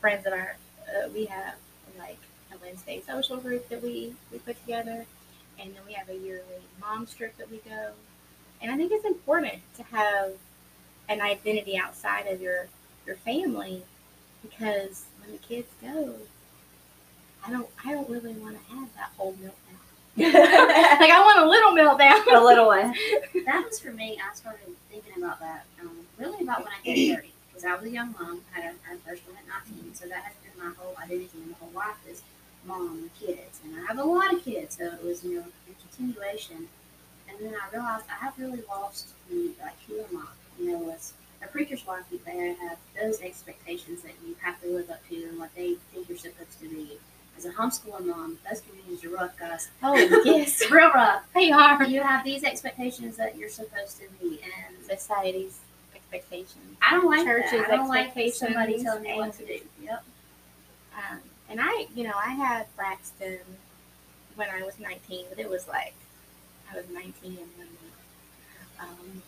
friends 0.00 0.24
that 0.24 0.32
our 0.32 0.56
uh, 0.88 1.08
we 1.14 1.24
have 1.26 1.54
like 1.98 2.18
a 2.52 2.58
Wednesday 2.62 3.02
social 3.06 3.36
group 3.36 3.68
that 3.68 3.82
we 3.82 4.14
we 4.32 4.38
put 4.38 4.60
together, 4.60 5.06
and 5.58 5.74
then 5.74 5.82
we 5.86 5.94
have 5.94 6.08
a 6.08 6.16
yearly 6.16 6.62
mom 6.80 7.06
trip 7.06 7.36
that 7.38 7.50
we 7.50 7.58
go, 7.58 7.90
and 8.60 8.70
I 8.70 8.76
think 8.76 8.92
it's 8.92 9.04
important 9.04 9.60
to 9.76 9.82
have 9.84 10.32
an 11.08 11.20
identity 11.20 11.78
outside 11.78 12.26
of 12.26 12.40
your 12.40 12.66
your 13.06 13.16
family 13.16 13.82
because 14.42 15.04
when 15.20 15.32
the 15.32 15.38
kids 15.38 15.68
go, 15.80 16.14
I 17.46 17.50
don't 17.50 17.68
I 17.84 17.92
don't 17.92 18.08
really 18.08 18.34
want 18.34 18.56
to 18.56 18.74
have 18.74 18.88
that 18.96 19.10
whole 19.16 19.34
meltdown. 19.34 19.52
like 20.18 21.10
I 21.10 21.20
want 21.20 21.40
a 21.40 21.48
little 21.48 21.72
meltdown. 21.72 22.34
a 22.34 22.44
little 22.44 22.66
one. 22.66 22.94
that 23.46 23.64
was 23.64 23.78
for 23.78 23.92
me. 23.92 24.18
I 24.18 24.34
started 24.34 24.74
thinking 24.90 25.22
about 25.22 25.40
that 25.40 25.64
um, 25.80 25.90
really 26.18 26.42
about 26.42 26.60
when 26.60 26.72
I 26.72 26.80
hit 26.82 27.16
30 27.16 27.32
because 27.56 27.70
I 27.70 27.74
was 27.74 27.84
a 27.86 27.90
young 27.90 28.14
mom, 28.20 28.42
had 28.52 28.64
a, 28.64 28.90
our 28.90 28.98
first 29.06 29.26
one 29.26 29.36
at 29.38 29.66
19, 29.72 29.94
so 29.94 30.06
that 30.08 30.24
has 30.24 30.34
been 30.44 30.62
my 30.62 30.74
whole 30.76 30.94
identity 31.02 31.38
and 31.38 31.50
my 31.52 31.56
whole 31.58 31.70
life 31.74 31.96
is 32.08 32.22
mom 32.66 32.98
and 32.98 33.10
kids, 33.18 33.60
and 33.64 33.74
I 33.76 33.86
have 33.86 33.98
a 33.98 34.04
lot 34.04 34.34
of 34.34 34.44
kids, 34.44 34.76
so 34.76 34.84
it 34.84 35.02
was 35.02 35.24
you 35.24 35.36
know 35.36 35.44
a 35.70 35.88
continuation. 35.88 36.68
And 37.28 37.38
then 37.40 37.54
I 37.54 37.74
realized 37.74 38.04
I 38.10 38.24
have 38.24 38.38
really 38.38 38.62
lost 38.68 39.08
the 39.30 39.52
like 39.62 39.76
who 39.88 40.00
am 40.00 40.22
I? 40.22 40.62
You 40.62 40.72
know, 40.72 40.90
as 40.90 41.14
a 41.42 41.46
preacher's 41.46 41.86
wife, 41.86 42.04
you 42.10 42.20
they 42.26 42.54
have 42.60 42.76
those 43.00 43.22
expectations 43.22 44.02
that 44.02 44.12
you 44.26 44.36
have 44.42 44.60
to 44.60 44.68
live 44.68 44.90
up 44.90 45.06
to 45.08 45.24
and 45.24 45.38
what 45.38 45.54
they 45.54 45.76
think 45.94 46.08
you're 46.08 46.18
supposed 46.18 46.60
to 46.60 46.68
be. 46.68 46.98
As 47.38 47.44
a 47.46 47.50
homeschooling 47.52 48.06
mom, 48.06 48.38
those 48.48 48.60
communities 48.62 49.04
are 49.04 49.14
rough, 49.14 49.38
guys. 49.38 49.68
Oh 49.82 49.94
yes, 50.24 50.70
real 50.70 50.90
rough. 50.90 51.22
they 51.34 51.50
are 51.50 51.82
You 51.84 52.02
have 52.02 52.22
these 52.24 52.44
expectations 52.44 53.16
that 53.16 53.36
you're 53.36 53.48
supposed 53.48 53.98
to 53.98 54.04
be, 54.20 54.40
and 54.42 54.84
society's 54.84 55.58
expectations. 56.12 56.76
I 56.82 56.92
don't 56.92 57.06
like 57.06 57.24
churches. 57.24 57.50
that. 57.52 57.70
I 57.70 57.76
don't 57.76 57.88
like 57.88 58.34
somebody 58.34 58.82
telling 58.82 59.02
me 59.02 59.16
what 59.16 59.32
to 59.38 59.46
do. 59.46 59.58
Yep. 59.82 60.04
Um, 60.96 61.18
and 61.48 61.60
I, 61.60 61.86
you 61.94 62.04
know, 62.04 62.14
I 62.14 62.30
had 62.30 62.66
Braxton 62.76 63.38
when 64.34 64.48
I 64.50 64.62
was 64.62 64.78
19, 64.78 65.26
but 65.28 65.38
it 65.38 65.48
was 65.48 65.68
like 65.68 65.94
I 66.72 66.76
was 66.76 66.84
19 66.92 67.12
and. 67.24 67.68
Um, 68.78 69.22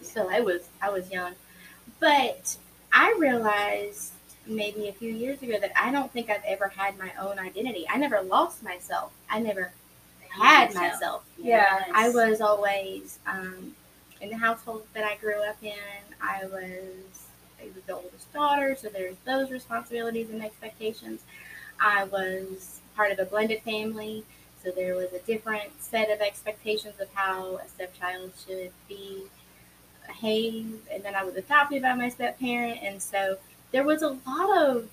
so 0.00 0.30
I 0.30 0.40
was 0.40 0.62
I 0.80 0.90
was 0.90 1.10
young, 1.10 1.34
but 2.00 2.56
I 2.92 3.14
realized 3.18 4.12
maybe 4.46 4.88
a 4.88 4.92
few 4.92 5.10
years 5.10 5.42
ago 5.42 5.58
that 5.60 5.72
I 5.76 5.90
don't 5.90 6.10
think 6.12 6.30
I've 6.30 6.44
ever 6.46 6.68
had 6.68 6.98
my 6.98 7.10
own 7.20 7.38
identity. 7.38 7.86
I 7.88 7.98
never 7.98 8.20
lost 8.22 8.62
myself. 8.62 9.12
I 9.30 9.40
never 9.40 9.72
had 10.28 10.74
myself. 10.74 11.24
Yeah. 11.38 11.84
I 11.94 12.10
was 12.10 12.40
always 12.40 13.18
um, 13.26 13.74
in 14.24 14.30
the 14.30 14.38
household 14.38 14.84
that 14.94 15.04
I 15.04 15.16
grew 15.16 15.42
up 15.42 15.62
in. 15.62 15.74
I 16.20 16.46
was 16.46 17.26
I 17.60 17.66
was 17.66 17.84
the 17.86 17.94
oldest 17.94 18.32
daughter, 18.32 18.74
so 18.74 18.88
there's 18.88 19.16
those 19.24 19.50
responsibilities 19.50 20.30
and 20.30 20.42
expectations. 20.42 21.20
I 21.80 22.04
was 22.04 22.80
part 22.96 23.12
of 23.12 23.18
a 23.18 23.24
blended 23.24 23.62
family, 23.62 24.24
so 24.62 24.70
there 24.70 24.94
was 24.94 25.12
a 25.12 25.18
different 25.20 25.70
set 25.82 26.10
of 26.10 26.20
expectations 26.20 26.94
of 27.00 27.08
how 27.14 27.56
a 27.56 27.68
stepchild 27.68 28.32
should 28.46 28.72
be 28.88 29.24
behave. 30.06 30.80
And 30.90 31.02
then 31.02 31.14
I 31.14 31.24
was 31.24 31.36
adopted 31.36 31.82
by 31.82 31.94
my 31.94 32.08
step 32.08 32.38
parent, 32.40 32.80
and 32.82 33.00
so 33.00 33.36
there 33.72 33.84
was 33.84 34.02
a 34.02 34.18
lot 34.26 34.58
of. 34.58 34.88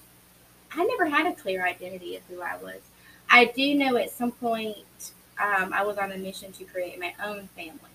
I 0.74 0.86
never 0.86 1.06
had 1.06 1.26
a 1.28 1.36
clear 1.36 1.66
identity 1.66 2.16
of 2.16 2.24
who 2.30 2.42
I 2.42 2.58
was. 2.58 2.80
I 3.30 3.46
do 3.46 3.76
know 3.76 3.96
at 3.98 4.10
some 4.12 4.32
point 4.32 4.78
um, 5.38 5.74
I 5.74 5.84
was 5.84 5.98
on 5.98 6.12
a 6.12 6.18
mission 6.18 6.52
to 6.54 6.64
create 6.66 7.00
my 7.00 7.14
own 7.24 7.50
family. 7.56 7.91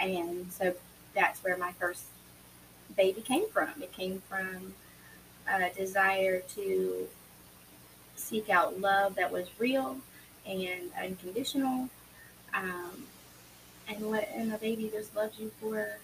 And 0.00 0.52
so 0.52 0.74
that's 1.14 1.42
where 1.42 1.56
my 1.56 1.72
first 1.72 2.04
baby 2.96 3.20
came 3.20 3.48
from. 3.48 3.70
It 3.80 3.92
came 3.92 4.22
from 4.28 4.74
a 5.48 5.70
desire 5.70 6.40
to 6.54 7.08
seek 8.16 8.50
out 8.50 8.80
love 8.80 9.14
that 9.16 9.32
was 9.32 9.48
real 9.58 9.98
and 10.46 10.90
unconditional. 11.00 11.88
Um, 12.54 13.06
and 13.88 14.10
let 14.10 14.30
and 14.34 14.52
a 14.52 14.58
baby 14.58 14.90
just 14.92 15.14
loves 15.14 15.38
you 15.38 15.50
for 15.60 15.98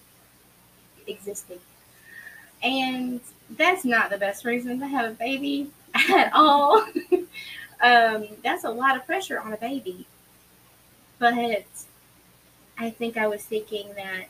existing. 1.07 1.59
And 2.61 3.19
that's 3.49 3.83
not 3.83 4.09
the 4.09 4.17
best 4.17 4.45
reason 4.45 4.79
to 4.79 4.87
have 4.87 5.11
a 5.11 5.13
baby 5.15 5.69
at 5.93 6.31
all. 6.33 6.85
um, 7.81 8.27
that's 8.43 8.63
a 8.63 8.69
lot 8.69 8.95
of 8.95 9.05
pressure 9.05 9.39
on 9.39 9.53
a 9.53 9.57
baby. 9.57 10.05
But 11.19 11.65
I 12.77 12.89
think 12.89 13.17
I 13.17 13.27
was 13.27 13.43
thinking 13.43 13.93
that 13.95 14.25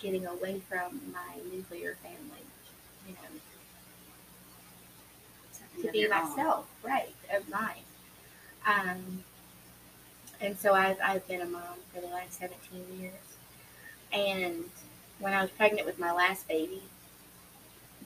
getting 0.00 0.26
away 0.26 0.60
from 0.68 1.12
my 1.12 1.36
nuclear 1.52 1.96
family, 2.02 2.42
you 3.06 3.14
know, 3.14 3.40
Something 5.52 5.82
to 5.84 5.92
be 5.92 6.04
own. 6.04 6.10
myself, 6.10 6.66
right, 6.82 7.14
of 7.32 7.48
mine. 7.48 7.84
Um, 8.66 9.22
and 10.40 10.58
so 10.58 10.74
I've, 10.74 10.96
I've 11.02 11.26
been 11.28 11.40
a 11.40 11.46
mom 11.46 11.78
for 11.94 12.00
the 12.00 12.08
last 12.08 12.40
17 12.40 13.00
years. 13.00 13.12
And 14.12 14.64
when 15.20 15.32
I 15.32 15.40
was 15.40 15.50
pregnant 15.50 15.86
with 15.86 15.98
my 16.00 16.12
last 16.12 16.48
baby, 16.48 16.82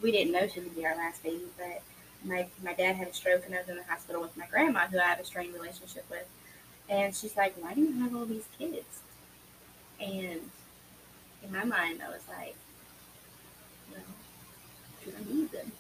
we 0.03 0.13
didn't 0.13 0.33
know 0.33 0.47
she 0.47 0.61
would 0.61 0.77
be 0.77 0.85
our 0.87 0.97
last 0.97 1.23
baby, 1.23 1.47
but 1.57 1.83
my, 2.25 2.47
my 2.63 2.75
dad 2.75 2.97
had 2.97 3.09
a 3.09 3.15
stroke 3.15 3.45
and 3.47 3.55
I 3.55 3.61
was 3.61 3.69
in 3.69 3.77
the 3.77 3.85
hospital 3.85 4.21
with 4.21 4.37
my 4.37 4.47
grandma, 4.47 4.81
who 4.87 4.99
I 4.99 5.05
have 5.05 5.21
a 5.21 5.25
strained 5.25 5.55
relationship 5.55 6.05
with. 6.11 6.27
And 6.89 7.15
she's 7.15 7.37
like, 7.37 7.55
Why 7.63 7.75
do 7.75 7.81
you 7.81 7.93
have 8.03 8.15
all 8.15 8.25
these 8.27 8.47
kids? 8.59 9.01
And 10.01 10.41
in 11.43 11.53
my 11.53 11.65
mind, 11.65 12.01
I 12.05 12.09
was 12.09 12.23
like, 12.29 12.55
Well, 13.93 14.03
because 14.99 15.21
I 15.21 15.33
need 15.35 15.51
them. 15.53 15.73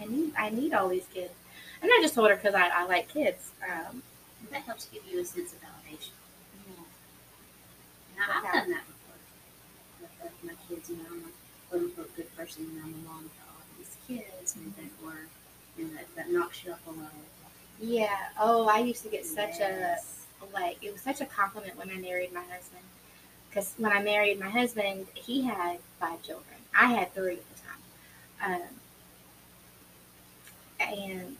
I 0.00 0.04
need 0.06 0.32
I 0.38 0.50
need 0.50 0.72
all 0.74 0.88
these 0.88 1.06
kids. 1.12 1.32
And 1.82 1.90
I 1.92 1.98
just 2.02 2.14
told 2.14 2.30
her 2.30 2.36
because 2.36 2.54
I, 2.54 2.68
I 2.68 2.86
like 2.86 3.08
kids. 3.12 3.50
Um, 3.62 4.02
That 4.50 4.62
helps 4.62 4.86
give 4.86 5.02
you 5.10 5.20
a 5.20 5.24
sense 5.24 5.52
of 5.52 5.60
validation. 5.60 6.12
And 8.16 8.24
I, 8.24 8.38
Okay. 8.38 8.48
I've 8.48 8.54
done 8.54 8.70
that 8.70 8.86
before. 8.86 9.18
With, 10.00 10.10
with 10.22 10.44
my 10.44 10.54
kids, 10.68 10.90
you 10.90 10.96
know, 10.96 11.04
I'm 11.10 11.24
a 11.24 11.32
quote 11.68 11.82
unquote 11.82 12.16
good 12.16 12.36
person 12.36 12.64
and 12.64 12.80
I'm 12.82 12.94
a 12.94 13.08
mom 13.08 13.24
to 13.24 13.40
all 13.48 13.60
these 13.78 13.96
kids 14.06 14.56
and 14.56 14.74
therefore, 14.76 15.26
you 15.76 15.84
know, 15.86 15.94
that, 15.94 16.06
that 16.16 16.30
knocks 16.30 16.64
you 16.64 16.72
up 16.72 16.80
a 16.86 16.90
level. 16.90 17.10
Yeah. 17.80 18.28
Oh, 18.38 18.68
I 18.68 18.78
used 18.78 19.02
to 19.02 19.08
get 19.08 19.24
such 19.26 19.58
Yes. 19.58 20.26
a 20.40 20.54
like 20.54 20.82
it 20.82 20.92
was 20.92 21.00
such 21.00 21.20
a 21.20 21.26
compliment 21.26 21.76
when 21.76 21.90
I 21.90 21.94
married 21.94 22.32
my 22.32 22.42
husband. 22.42 22.82
Because 23.48 23.74
when 23.78 23.92
I 23.92 24.02
married 24.02 24.38
my 24.40 24.48
husband, 24.48 25.06
he 25.14 25.42
had 25.42 25.78
five 26.00 26.22
children. 26.22 26.56
I 26.78 26.86
had 26.86 27.14
three 27.14 27.34
at 27.38 27.44
the 27.56 27.62
time. 27.62 28.62
Um, 28.62 28.68
and 30.80 31.36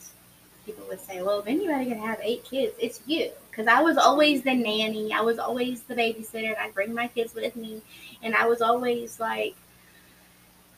people 0.64 0.86
would 0.88 1.00
say, 1.00 1.22
"Well, 1.22 1.40
if 1.40 1.46
anybody 1.46 1.86
could 1.86 1.98
have 1.98 2.20
eight 2.22 2.44
kids, 2.44 2.74
it's 2.78 3.00
you." 3.06 3.30
Because 3.50 3.66
I 3.66 3.82
was 3.82 3.96
always 3.96 4.42
the 4.42 4.54
nanny. 4.54 5.12
I 5.12 5.20
was 5.20 5.38
always 5.38 5.82
the 5.82 5.94
babysitter. 5.94 6.48
And 6.48 6.56
I'd 6.56 6.74
bring 6.74 6.94
my 6.94 7.08
kids 7.08 7.34
with 7.34 7.56
me, 7.56 7.82
and 8.22 8.34
I 8.34 8.46
was 8.46 8.62
always 8.62 9.20
like 9.20 9.54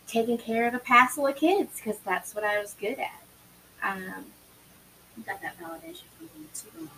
taking 0.06 0.38
care 0.38 0.66
of 0.68 0.74
a 0.74 0.78
passel 0.78 1.26
of 1.26 1.36
kids 1.36 1.76
because 1.76 1.98
that's 2.04 2.34
what 2.34 2.44
I 2.44 2.60
was 2.60 2.74
good 2.80 2.98
at. 2.98 3.22
Um, 3.82 4.24
You 5.16 5.22
got 5.24 5.40
that 5.42 5.58
validation 5.58 6.04
from 6.18 6.28
being 6.34 6.48
super 6.52 6.90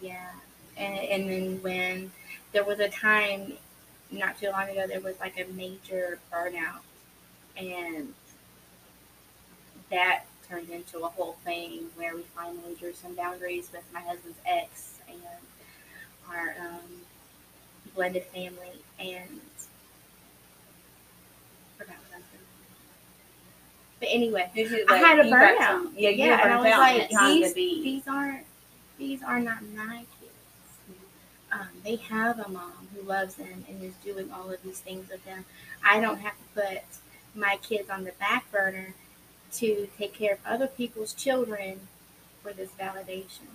yeah, 0.00 0.30
and 0.76 0.98
and 0.98 1.30
then 1.30 1.62
when 1.62 2.12
there 2.52 2.64
was 2.64 2.80
a 2.80 2.88
time 2.88 3.54
not 4.10 4.38
too 4.38 4.50
long 4.50 4.68
ago, 4.68 4.86
there 4.86 5.00
was 5.00 5.18
like 5.20 5.38
a 5.40 5.50
major 5.52 6.18
burnout, 6.32 6.80
and 7.56 8.14
that 9.90 10.24
turned 10.48 10.68
into 10.70 11.00
a 11.00 11.08
whole 11.08 11.36
thing 11.44 11.86
where 11.96 12.14
we 12.14 12.22
finally 12.34 12.74
drew 12.78 12.92
some 12.92 13.14
boundaries 13.14 13.70
with 13.72 13.84
my 13.92 14.00
husband's 14.00 14.38
ex 14.46 14.98
and 15.08 15.20
our 16.28 16.54
um, 16.60 17.02
blended 17.94 18.24
family, 18.24 18.72
and 18.98 19.40
forgot 21.78 21.96
what 21.96 22.14
I 22.14 22.18
was 22.18 22.26
going 22.32 22.44
But 24.00 24.08
anyway, 24.10 24.50
you, 24.54 24.84
I 24.88 24.96
had 24.98 25.18
a 25.18 25.24
burnout. 25.24 25.90
yeah, 25.96 26.10
Yeah, 26.10 26.40
and 26.42 26.52
I 26.52 26.56
was 26.56 26.64
like, 26.78 27.08
these, 27.08 27.54
these 27.54 28.02
aren't 28.08 28.44
these 28.98 29.22
are 29.22 29.40
not 29.40 29.62
my 29.74 30.04
kids. 30.20 30.32
Um, 31.52 31.68
they 31.84 31.96
have 31.96 32.38
a 32.38 32.48
mom 32.48 32.88
who 32.94 33.02
loves 33.02 33.34
them 33.36 33.64
and 33.68 33.82
is 33.82 33.94
doing 34.04 34.30
all 34.32 34.50
of 34.50 34.62
these 34.62 34.80
things 34.80 35.08
with 35.10 35.24
them. 35.24 35.44
I 35.84 36.00
don't 36.00 36.18
have 36.18 36.34
to 36.34 36.60
put 36.62 36.82
my 37.34 37.58
kids 37.62 37.90
on 37.90 38.04
the 38.04 38.12
back 38.12 38.50
burner 38.52 38.94
to 39.54 39.88
take 39.98 40.14
care 40.14 40.34
of 40.34 40.38
other 40.46 40.66
people's 40.66 41.12
children 41.14 41.80
for 42.42 42.52
this 42.52 42.70
validation 42.78 43.48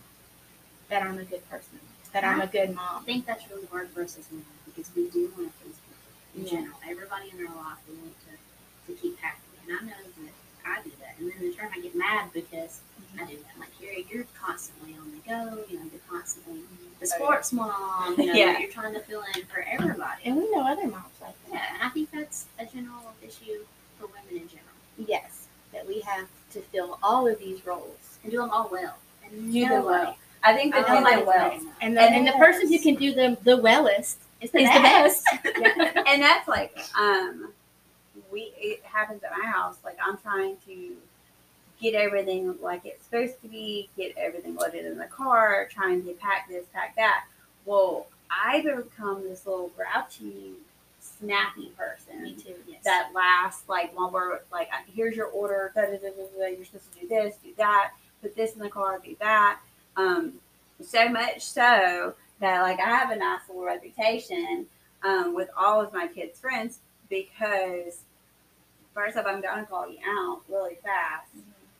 that 0.89 1.03
I'm 1.03 1.17
a 1.19 1.24
good 1.24 1.48
person, 1.50 1.79
that 2.13 2.24
I'm 2.24 2.41
a 2.41 2.48
good 2.48 2.74
mom. 2.75 3.01
I 3.01 3.05
think 3.05 3.25
that's 3.25 3.50
really 3.50 3.67
hard 3.67 3.89
for 3.89 4.03
us 4.03 4.17
because 4.65 4.89
we 4.96 5.10
do 5.10 5.31
want 5.38 5.51
to 5.53 5.63
please 5.63 5.75
people 5.77 5.98
in 6.36 6.43
Yeah. 6.46 6.50
general. 6.51 6.77
Everybody 6.89 7.31
in 7.38 7.48
our 7.48 7.55
life 7.55 7.77
we 7.88 7.96
want 7.96 8.15
to, 8.27 8.93
to 8.93 9.00
keep 9.01 9.19
happy. 9.19 9.39
And 9.67 9.77
I 9.77 9.84
know 9.84 9.91
that 10.24 10.34
I 10.65 10.81
do 10.84 10.91
that. 11.01 11.15
And 11.19 11.31
then 11.31 11.53
in 12.12 12.18
turn 12.18 12.24
I 12.24 12.28
get 12.28 12.34
mad 12.34 12.34
because 12.34 12.82
I 13.20 13.25
do 13.25 13.38
that. 13.38 13.60
Like, 13.60 13.80
Keri, 13.80 14.06
you're 14.10 14.25
constantly 14.39 14.96
on 14.96 15.12
the 15.12 15.18
go, 15.28 15.63
you 15.70 15.78
know, 15.80 15.86
you're 15.92 16.01
constantly 16.10 16.62
the 17.00 17.08
sports 17.08 17.54
mom, 17.54 18.16
you 18.18 18.25
know, 18.28 18.34
Yeah. 18.34 18.60
you're 18.60 18.70
trying 18.72 18.94
to 18.94 19.00
fill 19.01 19.24
in 19.36 19.46
for 19.46 19.62
everybody. 19.62 20.22
And 20.25 20.36
we 20.38 20.51
know 20.51 20.68
other 20.68 20.88
moms 20.88 21.06
like 21.22 21.34
that. 21.46 21.54
Yeah, 21.54 21.74
and 21.74 21.84
I 21.84 21.89
think 21.89 22.12
that's 22.12 22.46
a 22.60 22.66
general 22.66 23.13
issue 23.22 23.63
for 24.00 24.08
women 24.08 24.44
in 24.44 24.48
general. 24.48 24.66
Yes, 24.98 25.48
that 25.74 25.88
we 25.88 26.01
have 26.01 26.28
to 26.51 26.62
fill 26.62 27.00
all 27.04 27.28
of 27.28 27.39
these 27.39 27.66
roles. 27.66 27.96
And 28.24 28.32
do 28.32 28.39
them 28.39 28.50
all 28.50 28.68
well. 28.72 28.98
And 29.24 29.51
do 29.54 29.62
nobody- 29.66 29.86
well. 29.86 30.18
I 30.44 30.54
think 30.56 30.74
I 30.75 30.82
that 30.82 30.88
don't 30.88 31.04
they 31.04 31.10
like 31.12 31.20
do 31.20 31.25
well. 31.25 31.60
And 31.82 31.98
the, 31.98 32.01
and 32.01 32.28
the 32.28 32.32
person 32.34 32.68
who 32.70 32.80
can 32.80 32.96
do 32.96 33.13
them 33.13 33.38
the 33.44 33.58
wellest 33.58 34.18
is 34.42 34.51
the 34.51 34.60
Is 34.60 34.70
the 34.74 34.80
best. 34.80 35.24
best. 35.44 35.98
and 36.08 36.22
that's 36.22 36.48
like 36.48 36.78
um 36.98 37.51
we 38.32 38.54
it 38.58 38.82
happens 38.84 39.22
at 39.24 39.32
my 39.38 39.46
house 39.46 39.75
like 39.84 39.98
i'm 40.01 40.18
trying 40.18 40.56
to 40.66 40.94
get 41.79 41.93
everything 41.93 42.55
like 42.62 42.86
it's 42.86 43.05
supposed 43.05 43.41
to 43.41 43.48
be 43.48 43.89
get 43.98 44.13
everything 44.17 44.55
loaded 44.55 44.86
in 44.86 44.98
the 44.98 45.05
car 45.05 45.67
trying 45.71 46.03
to 46.03 46.13
pack 46.13 46.48
this 46.50 46.65
pack 46.74 46.95
that. 46.95 47.25
Well 47.65 48.07
i 48.31 48.62
become 48.62 49.24
this 49.24 49.45
little 49.45 49.71
grouchy 49.75 50.53
snappy 51.00 51.71
person 51.77 52.24
Me 52.24 52.33
too, 52.33 52.53
yes. 52.67 52.83
that 52.83 53.12
last 53.13 53.67
like 53.67 53.95
one 53.98 54.13
like 54.51 54.69
here's 54.93 55.15
your 55.15 55.27
order 55.27 55.71
da, 55.75 55.81
da, 55.81 55.91
da, 55.98 56.09
da, 56.09 56.24
da, 56.38 56.48
you're 56.48 56.65
supposed 56.65 56.93
to 56.93 57.00
do 57.01 57.07
this 57.07 57.36
do 57.43 57.51
that 57.57 57.91
put 58.21 58.36
this 58.36 58.53
in 58.53 58.59
the 58.59 58.69
car 58.69 59.00
do 59.03 59.15
that. 59.19 59.59
Um 59.95 60.33
so 60.81 61.09
much 61.09 61.41
so 61.41 62.13
that 62.39 62.62
like 62.62 62.79
i 62.79 62.86
have 62.89 63.12
a 63.12 63.15
nice 63.15 63.41
little 63.50 63.65
reputation 63.65 64.65
um, 65.03 65.33
with 65.33 65.50
all 65.57 65.81
of 65.81 65.93
my 65.93 66.07
kids 66.07 66.39
friends 66.39 66.79
because 67.09 68.03
first 68.93 69.17
off 69.17 69.25
i'm 69.25 69.41
going 69.41 69.59
to 69.59 69.65
call 69.65 69.89
you 69.89 69.98
out 70.05 70.41
really 70.50 70.77
fast 70.83 71.31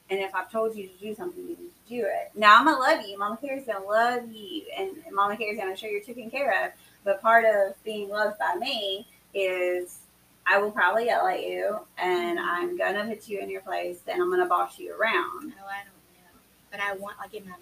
and 0.10 0.20
if 0.20 0.34
I've 0.34 0.52
told 0.52 0.76
you 0.76 0.88
to 0.88 0.94
do 1.00 1.14
something, 1.14 1.42
you 1.44 1.50
need 1.50 1.58
to 1.58 1.90
do 1.90 2.06
it. 2.06 2.32
Now 2.36 2.60
I'm 2.60 2.66
gonna 2.66 2.80
love 2.80 3.06
you. 3.06 3.18
Mama 3.18 3.38
Keri's 3.42 3.66
gonna 3.66 3.86
love 3.86 4.32
you, 4.32 4.64
and 4.78 4.92
Mama 5.12 5.38
Keri's 5.38 5.58
gonna 5.60 5.76
show 5.76 5.88
you're 5.88 6.02
taken 6.02 6.30
care 6.32 6.66
of. 6.66 6.72
But 7.04 7.22
part 7.22 7.46
of 7.46 7.82
being 7.84 8.10
loved 8.10 8.40
by 8.40 8.56
me 8.56 9.08
is 9.34 10.00
I 10.48 10.58
will 10.58 10.72
probably 10.72 11.06
yell 11.06 11.28
at 11.28 11.44
you, 11.44 11.80
and 11.98 12.40
mm-hmm. 12.40 12.48
I'm 12.48 12.78
gonna 12.78 13.06
put 13.06 13.28
you 13.28 13.40
in 13.40 13.50
your 13.50 13.62
place, 13.62 14.00
and 14.08 14.22
I'm 14.22 14.30
gonna 14.30 14.48
boss 14.48 14.80
you 14.80 14.92
around. 14.92 15.50
No, 15.50 15.66
I 15.70 15.84
don't 15.84 15.94
know. 16.16 16.40
But 16.72 16.80
I 16.80 16.94
want 16.94 17.18
like 17.20 17.34
in 17.34 17.44
my 17.44 17.52
mind. 17.52 17.62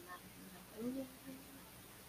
I'm 0.79 0.85
like, 0.85 0.97
"Ooh." 0.97 1.05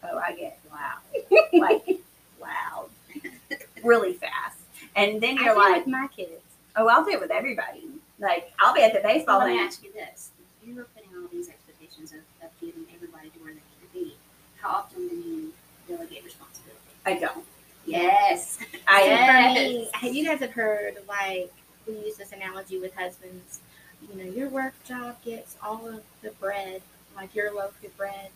Oh, 0.01 0.17
I 0.17 0.33
get 0.33 0.57
loud, 0.71 1.51
like 1.51 1.85
loud, 2.41 2.89
really 3.83 4.13
fast, 4.13 4.57
and 4.95 5.19
then 5.19 5.35
you're 5.35 5.57
like, 5.57 5.85
with 5.85 5.87
my 5.87 6.07
kids. 6.15 6.41
oh, 6.77 6.87
I'll 6.87 7.03
do 7.03 7.11
it 7.11 7.19
with 7.19 7.31
everybody. 7.31 7.88
Like 8.19 8.51
I'll 8.59 8.73
be 8.73 8.83
at 8.83 8.93
the 8.93 8.99
baseball 8.99 9.39
Well, 9.39 9.47
let 9.47 9.55
me 9.55 9.61
ask 9.61 9.83
you 9.83 9.91
this: 9.93 10.31
If 10.61 10.67
you 10.67 10.75
were 10.75 10.87
putting 10.95 11.09
all 11.17 11.27
these 11.31 11.49
expectations 11.49 12.11
of, 12.11 12.19
of 12.43 12.51
getting 12.59 12.85
everybody 12.93 13.29
to 13.29 13.39
where 13.39 13.53
they 13.53 13.59
need 13.59 13.81
to 13.81 13.93
be, 13.93 14.15
how 14.61 14.69
often 14.69 15.07
do 15.07 15.15
you 15.15 15.53
delegate 15.87 16.23
responsibility? 16.23 16.79
I 17.05 17.13
don't. 17.15 17.45
Yes. 17.85 18.59
I 18.87 19.05
Yes. 19.05 19.89
For 19.99 20.05
me, 20.05 20.11
you 20.11 20.25
guys 20.25 20.39
have 20.39 20.51
heard 20.51 20.97
like 21.07 21.51
we 21.87 21.93
use 21.93 22.17
this 22.17 22.31
analogy 22.31 22.79
with 22.79 22.93
husbands. 22.93 23.61
You 24.09 24.23
know, 24.23 24.31
your 24.31 24.49
work 24.49 24.73
job 24.85 25.21
gets 25.23 25.57
all 25.63 25.87
of 25.87 26.03
the 26.21 26.31
bread, 26.31 26.81
like 27.15 27.35
your 27.35 27.53
loaf 27.53 27.83
of 27.83 27.97
bread. 27.97 28.29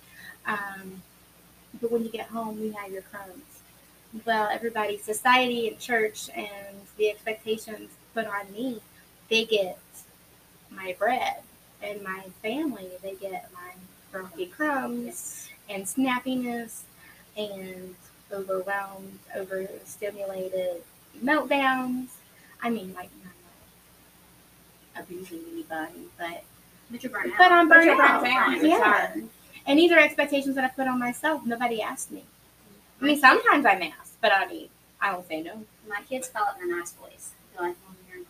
Um, 0.46 1.02
but 1.82 1.92
when 1.92 2.04
you 2.04 2.10
get 2.10 2.28
home, 2.28 2.60
we 2.60 2.72
have 2.72 2.92
your 2.92 3.02
crumbs. 3.04 3.62
Well, 4.26 4.50
everybody, 4.52 4.98
society 4.98 5.68
and 5.68 5.80
church 5.80 6.30
and 6.36 6.78
the 6.98 7.10
expectations 7.10 7.92
put 8.14 8.28
on 8.28 8.52
me, 8.52 8.80
they 9.30 9.46
get 9.46 9.80
my 10.72 10.96
bread. 10.98 11.38
And 11.82 12.02
my 12.02 12.24
family, 12.42 12.88
they 13.02 13.16
get 13.16 13.50
my 13.54 13.72
grumpy 14.12 14.46
crumbs 14.46 15.50
and 15.70 15.84
snappiness 15.84 16.82
and 17.36 17.96
overwhelmed, 18.32 19.20
overstimulated 19.36 20.82
meltdowns. 21.22 22.08
I 22.62 22.70
mean, 22.70 22.94
like, 22.94 23.10
not 23.24 23.34
like 24.96 25.06
abusing 25.06 25.42
anybody, 25.52 26.08
but 26.18 26.44
But 26.90 27.04
you're 27.04 27.12
burnt 27.12 27.34
out. 27.34 27.38
but 27.38 27.52
I'm 27.52 27.68
burnt 27.68 28.00
out. 28.00 28.24
burnt 28.24 28.64
Yeah. 28.64 29.16
And 29.66 29.80
these 29.80 29.92
are 29.92 30.00
expectations 30.00 30.56
that 30.56 30.64
I 30.64 30.70
put 30.70 30.88
on 30.88 31.00
myself. 31.00 31.46
Nobody 31.46 31.82
asked 31.82 32.12
me. 32.12 32.24
I 33.02 33.06
mean, 33.06 33.20
sometimes 33.20 33.66
I'm 33.66 33.82
asked, 33.82 34.14
but 34.22 34.32
I 34.32 34.48
mean, 34.48 34.70
I 35.02 35.12
don't 35.12 35.28
say 35.28 35.42
no. 35.42 35.66
My 35.90 36.02
kids 36.08 36.30
call 36.30 36.46
it 36.48 36.66
my 36.66 36.78
nice 36.78 36.94
voice. 36.94 37.32
They're 37.58 37.68
like, 37.68 37.76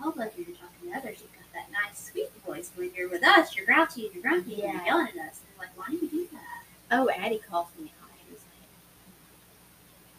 public 0.04 0.34
and 0.36 0.46
you're 0.46 0.56
talking 0.58 0.92
to 0.92 0.98
others, 0.98 1.18
you've 1.22 1.32
got 1.32 1.48
that 1.54 1.72
nice, 1.72 2.12
sweet 2.12 2.30
voice. 2.46 2.72
When 2.76 2.92
you're 2.96 3.10
with 3.10 3.24
us, 3.24 3.56
you're 3.56 3.66
grouchy 3.66 4.06
and 4.08 4.16
you're 4.16 4.24
grumpy 4.24 4.62
and 4.62 4.74
you're 4.74 4.86
yelling 4.86 5.08
at 5.08 5.30
us. 5.30 5.40
And 5.48 5.58
like, 5.58 5.72
why 5.76 5.86
do 5.90 5.94
you 5.94 6.10
do 6.10 6.28
that? 6.34 6.64
Oh, 6.92 7.10
Addie 7.10 7.42
calls 7.50 7.68
me 7.80 7.92
out. 8.02 8.10
was 8.30 8.42
like, 8.44 8.68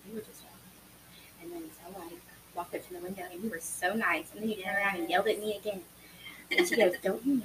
you 0.08 0.14
were 0.14 0.20
just 0.24 0.42
yelling. 0.42 1.52
And 1.52 1.52
then 1.52 1.70
so 1.70 2.00
I 2.00 2.12
walked 2.56 2.74
up 2.74 2.86
to 2.88 2.94
the 2.94 3.00
window 3.00 3.24
and 3.30 3.44
you 3.44 3.50
were 3.50 3.60
so 3.60 3.94
nice. 3.94 4.26
And 4.32 4.42
then 4.42 4.48
you 4.48 4.56
turned 4.56 4.76
around 4.78 4.96
and 4.96 5.10
yelled 5.10 5.28
at 5.28 5.38
me 5.38 5.56
again. 5.56 5.82
And 6.50 6.66
she 6.66 6.76
goes, 6.76 6.94
don't 7.02 7.24
you 7.26 7.34
know 7.36 7.42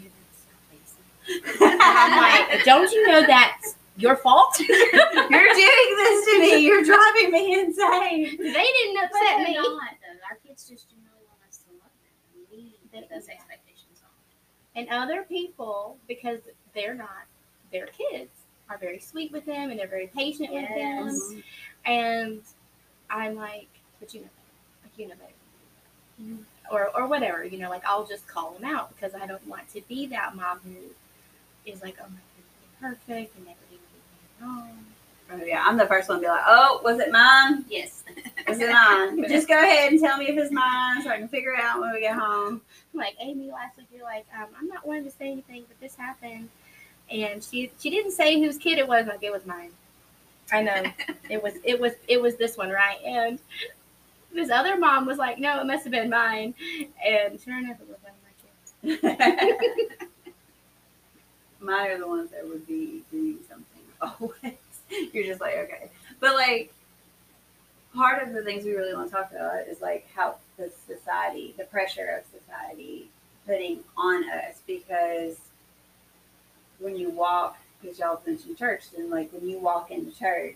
that's 0.72 0.96
not? 1.60 1.78
I'm 1.92 2.48
like, 2.50 2.64
don't 2.64 2.92
you 2.92 3.08
know 3.08 3.26
that's 3.28 3.76
your 3.98 4.16
fault? 4.16 4.58
You're 4.60 4.70
doing 4.80 5.90
this 5.98 6.26
to 6.26 6.40
me. 6.40 6.58
You're 6.60 6.84
driving 6.84 7.32
me 7.32 7.60
insane. 7.60 8.38
They 8.38 8.54
didn't 8.54 9.04
upset 9.04 9.40
me. 9.40 9.54
not, 9.56 9.92
though. 10.00 10.20
Our 10.30 10.38
kids 10.46 10.68
just 10.68 10.90
generally 10.90 11.26
want 11.28 11.42
us 11.48 11.58
to 11.58 11.72
love 11.74 11.92
them. 12.00 12.72
And 12.94 13.06
those 13.10 13.28
Yeah. 13.28 13.36
expectations 13.36 14.02
on. 14.04 14.10
And 14.76 14.90
other 14.90 15.24
people, 15.24 15.98
because 16.08 16.40
they're 16.74 16.94
not 16.96 17.26
their 17.72 17.88
kids, 17.88 18.32
are 18.70 18.78
very 18.78 19.00
sweet 19.00 19.32
with 19.32 19.46
them 19.46 19.72
and 19.72 19.80
they're 19.80 19.88
very 19.88 20.08
patient 20.08 20.52
with 20.54 20.68
them. 20.70 21.44
And 21.86 22.42
I'm 23.10 23.36
like, 23.36 23.68
but 24.00 24.14
you 24.14 24.22
know. 24.22 24.30
Like, 24.84 24.98
you 24.98 25.08
know 25.08 25.16
better. 25.16 25.34
Mm-hmm. 26.22 26.44
Or, 26.72 26.90
or 26.96 27.08
whatever, 27.08 27.44
you 27.44 27.58
know, 27.58 27.70
like 27.70 27.84
I'll 27.86 28.06
just 28.06 28.28
call 28.28 28.52
them 28.52 28.64
out 28.64 28.96
because 28.96 29.16
I 29.16 29.26
don't 29.26 29.46
want 29.48 29.70
to 29.74 29.82
be 29.88 30.06
that 30.08 30.36
mom 30.36 30.60
who 30.64 30.76
is 31.66 31.82
like, 31.82 31.98
oh 32.00 32.06
my 32.10 32.20
goodness, 32.36 32.98
perfect 33.08 33.36
and 33.38 33.46
never 33.46 33.58
do 33.70 33.78
anything 33.78 34.42
wrong. 34.42 34.86
Oh 35.32 35.44
yeah, 35.46 35.64
I'm 35.66 35.78
the 35.78 35.86
first 35.86 36.10
one 36.10 36.20
to 36.20 36.22
be 36.22 36.28
like, 36.28 36.44
oh, 36.48 36.82
was 36.84 37.00
it 37.00 37.12
mine? 37.12 37.64
Yes. 37.70 38.04
Was 38.48 38.60
it 38.60 38.72
mine? 38.72 39.30
Just 39.30 39.48
go 39.48 39.58
ahead 39.58 39.92
and 39.92 40.02
tell 40.02 40.18
me 40.18 40.28
if 40.28 40.38
it's 40.38 40.52
mine 40.52 41.04
so 41.04 41.10
I 41.10 41.18
can 41.18 41.28
figure 41.28 41.54
it 41.54 41.60
out 41.60 41.80
when 41.80 41.94
we 41.94 42.00
get 42.00 42.18
home. 42.18 42.62
Like 42.94 43.16
Amy 43.20 43.52
last 43.52 43.78
week, 43.78 43.88
you're 43.94 44.04
like, 44.04 44.26
um, 44.36 44.48
I'm 44.60 44.68
not 44.68 44.86
wanting 44.88 45.04
to 45.04 45.12
say 45.12 45.32
anything, 45.32 45.66
but 45.68 45.80
this 45.80 45.96
happened, 45.96 46.50
and 47.12 47.44
she 47.44 47.72
she 47.80 47.92
didn't 47.92 48.12
say 48.12 48.40
whose 48.40 48.58
kid 48.58 48.80
it 48.80 48.88
was. 48.88 49.06
Like 49.06 49.22
it 49.22 49.32
was 49.32 49.46
mine. 49.46 49.72
I 50.52 50.64
know 50.64 50.84
it 51.30 51.44
was 51.44 51.54
it 51.64 51.80
was 51.80 51.94
it 52.08 52.20
was 52.20 52.36
this 52.38 52.58
one, 52.58 52.70
right? 52.70 52.98
And 53.06 53.40
this 54.34 54.50
other 54.50 54.78
mom 54.78 55.06
was 55.06 55.18
like, 55.18 55.38
no, 55.38 55.60
it 55.62 55.66
must 55.66 55.84
have 55.84 55.92
been 55.92 56.10
mine, 56.10 56.56
and 57.06 57.40
sure 57.40 57.58
enough, 57.58 57.78
it 57.82 57.88
was 57.88 57.98
one 58.02 58.14
of 58.14 59.00
my 59.04 59.76
kids. 59.76 59.96
Mine 61.62 61.92
are 61.92 61.98
the 61.98 62.08
ones 62.08 62.32
that 62.32 62.48
would 62.48 62.66
be 62.66 63.04
doing 63.12 63.38
something 63.50 63.84
always. 64.02 64.58
You're 65.14 65.26
just 65.26 65.42
like, 65.42 65.56
okay. 65.56 65.90
But 66.20 66.36
like 66.36 66.74
part 67.96 68.26
of 68.26 68.34
the 68.34 68.44
things 68.44 68.66
we 68.66 68.76
really 68.76 68.94
want 68.94 69.10
to 69.10 69.16
talk 69.16 69.32
about 69.32 69.68
is 69.68 69.82
like 69.82 70.08
how 70.16 70.36
the 70.58 70.72
society, 70.88 71.54
the 71.58 71.64
pressure 71.66 72.20
of 72.20 72.40
society 72.40 73.10
putting 73.46 73.80
on 73.98 74.24
us 74.30 74.60
because 74.68 75.38
when 76.80 76.96
you 76.96 77.10
walk, 77.10 77.58
because 77.82 78.00
y'all 78.00 78.22
mentioned 78.26 78.58
church, 78.58 78.84
then 78.96 79.10
like 79.10 79.32
when 79.34 79.50
you 79.50 79.60
walk 79.60 79.92
into 79.92 80.18
church, 80.18 80.56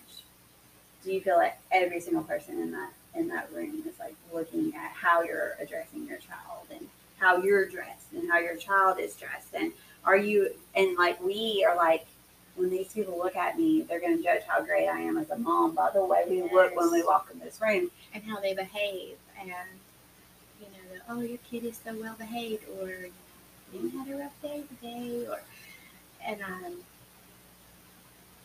do 1.03 1.11
you 1.11 1.21
feel 1.21 1.37
like 1.37 1.57
every 1.71 1.99
single 1.99 2.23
person 2.23 2.59
in 2.59 2.71
that 2.71 2.91
in 3.15 3.27
that 3.27 3.51
room 3.53 3.83
is 3.87 3.99
like 3.99 4.15
looking 4.33 4.73
at 4.75 4.91
how 4.91 5.21
you're 5.21 5.55
addressing 5.59 6.07
your 6.07 6.17
child 6.17 6.65
and 6.71 6.87
how 7.19 7.37
you're 7.37 7.67
dressed 7.67 8.11
and 8.13 8.29
how 8.31 8.39
your 8.39 8.55
child 8.55 8.99
is 8.99 9.15
dressed 9.15 9.53
and 9.53 9.71
are 10.03 10.17
you 10.17 10.49
and 10.75 10.97
like 10.97 11.21
we 11.23 11.65
are 11.67 11.75
like 11.75 12.07
when 12.55 12.69
these 12.69 12.93
people 12.93 13.17
look 13.17 13.35
at 13.35 13.57
me 13.57 13.81
they're 13.81 13.99
going 13.99 14.17
to 14.17 14.23
judge 14.23 14.43
how 14.47 14.63
great 14.63 14.87
i 14.87 14.99
am 14.99 15.17
as 15.17 15.29
a 15.29 15.37
mom. 15.37 15.75
By 15.75 15.89
the 15.93 16.03
way 16.03 16.23
we 16.29 16.41
look 16.41 16.75
when 16.75 16.91
we 16.91 17.03
walk 17.03 17.29
in 17.33 17.39
this 17.39 17.59
room 17.61 17.89
and 18.13 18.23
how 18.23 18.39
they 18.39 18.53
behave, 18.53 19.15
and 19.39 19.49
you 20.59 20.67
know, 20.67 20.93
the, 20.93 21.01
oh, 21.09 21.21
your 21.21 21.39
kid 21.49 21.63
is 21.63 21.79
so 21.83 21.95
well 21.99 22.15
behaved, 22.17 22.63
or 22.79 22.89
you 22.89 23.11
know, 23.73 23.81
you 23.81 23.99
had 23.99 24.07
a 24.09 24.17
rough 24.17 24.41
day 24.41 24.63
today, 24.69 25.25
or 25.27 25.41
and 26.25 26.41
um, 26.41 26.73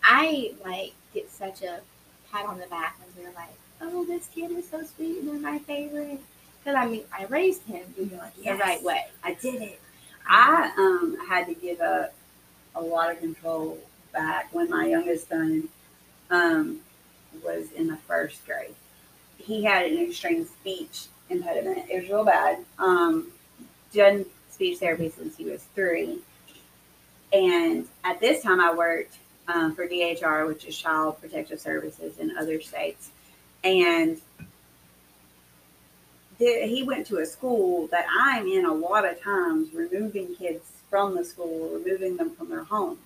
I 0.02 0.52
like 0.64 0.94
get 1.14 1.30
such 1.30 1.62
a 1.62 1.80
pat 2.32 2.46
on 2.46 2.58
the 2.58 2.66
back 2.66 2.98
when 2.98 3.24
they're 3.24 3.34
like, 3.34 3.54
oh, 3.80 4.04
this 4.04 4.28
kid 4.34 4.50
is 4.50 4.68
so 4.68 4.82
sweet 4.84 5.18
and 5.18 5.28
they're 5.28 5.52
my 5.52 5.58
favorite, 5.60 6.20
because 6.60 6.76
I 6.76 6.86
mean, 6.86 7.04
I 7.16 7.24
raised 7.26 7.62
him 7.64 7.82
you're 7.96 8.18
like 8.18 8.34
the 8.36 8.52
right 8.52 8.82
way. 8.82 9.06
i 9.22 9.34
did 9.34 9.62
it. 9.62 9.80
I 10.26 10.72
um 10.76 11.16
had 11.28 11.46
to 11.46 11.54
give 11.54 11.80
up 11.80 12.14
a 12.74 12.80
lot 12.80 13.10
of 13.10 13.20
control 13.20 13.78
back 14.12 14.52
when 14.52 14.70
my 14.70 14.86
youngest 14.86 15.28
son 15.28 15.68
um 16.30 16.80
was 17.44 17.70
in 17.72 17.86
the 17.86 17.96
first 17.96 18.44
grade. 18.46 18.74
He 19.36 19.64
had 19.64 19.86
an 19.86 19.98
extreme 19.98 20.44
speech 20.46 21.06
impediment. 21.30 21.86
It 21.90 22.00
was 22.00 22.10
real 22.10 22.24
bad. 22.24 22.64
Um 22.78 23.32
done 23.92 24.26
speech 24.50 24.78
therapy 24.78 25.10
since 25.10 25.36
he 25.36 25.44
was 25.44 25.62
three. 25.74 26.18
And 27.32 27.86
at 28.04 28.20
this 28.20 28.42
time 28.42 28.60
i 28.60 28.74
worked 28.74 29.16
um, 29.48 29.74
for 29.74 29.86
dhr 29.86 30.46
which 30.46 30.64
is 30.64 30.76
child 30.76 31.20
protective 31.20 31.60
services 31.60 32.18
in 32.18 32.36
other 32.36 32.60
states. 32.60 33.10
And 33.64 34.20
he 36.38 36.82
went 36.84 37.06
to 37.06 37.18
a 37.18 37.26
school 37.26 37.88
that 37.88 38.06
i'm 38.20 38.46
in 38.46 38.64
a 38.64 38.72
lot 38.72 39.04
of 39.04 39.20
times 39.20 39.74
removing 39.74 40.34
kids 40.36 40.64
from 40.88 41.14
the 41.14 41.24
school 41.24 41.68
removing 41.70 42.16
them 42.16 42.30
from 42.30 42.48
their 42.48 42.64
homes 42.64 42.98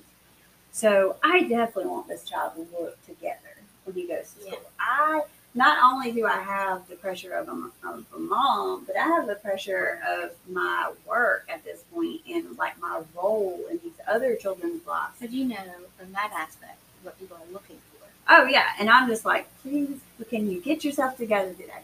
so 0.72 1.16
i 1.22 1.42
definitely 1.42 1.86
want 1.86 2.08
this 2.08 2.24
child 2.24 2.52
to 2.54 2.66
look 2.78 3.06
together 3.06 3.38
when 3.84 3.94
he 3.94 4.06
goes 4.06 4.32
to 4.32 4.42
school 4.42 4.60
i 4.80 5.22
not 5.54 5.78
only 5.84 6.12
do 6.12 6.26
I 6.26 6.40
have 6.40 6.88
the 6.88 6.96
pressure 6.96 7.34
of 7.34 7.48
a, 7.48 7.70
of 7.86 8.06
a 8.14 8.18
mom, 8.18 8.84
but 8.86 8.96
I 8.96 9.02
have 9.02 9.26
the 9.26 9.34
pressure 9.34 10.00
of 10.08 10.30
my 10.48 10.92
work 11.06 11.46
at 11.48 11.62
this 11.64 11.82
point 11.92 12.22
and 12.28 12.56
like 12.56 12.80
my 12.80 13.02
role 13.14 13.60
in 13.70 13.78
these 13.82 13.92
other 14.08 14.34
children's 14.36 14.86
lives. 14.86 15.14
So 15.20 15.26
do 15.26 15.36
you 15.36 15.44
know 15.46 15.56
from 15.98 16.12
that 16.12 16.32
aspect 16.34 16.78
what 17.02 17.18
people 17.18 17.36
are 17.36 17.52
looking 17.52 17.76
for. 17.76 18.06
Oh 18.28 18.46
yeah, 18.46 18.68
and 18.78 18.88
I'm 18.88 19.08
just 19.08 19.24
like, 19.24 19.46
please, 19.62 19.98
can 20.30 20.50
you 20.50 20.60
get 20.60 20.84
yourself 20.84 21.16
together 21.16 21.52
today? 21.52 21.82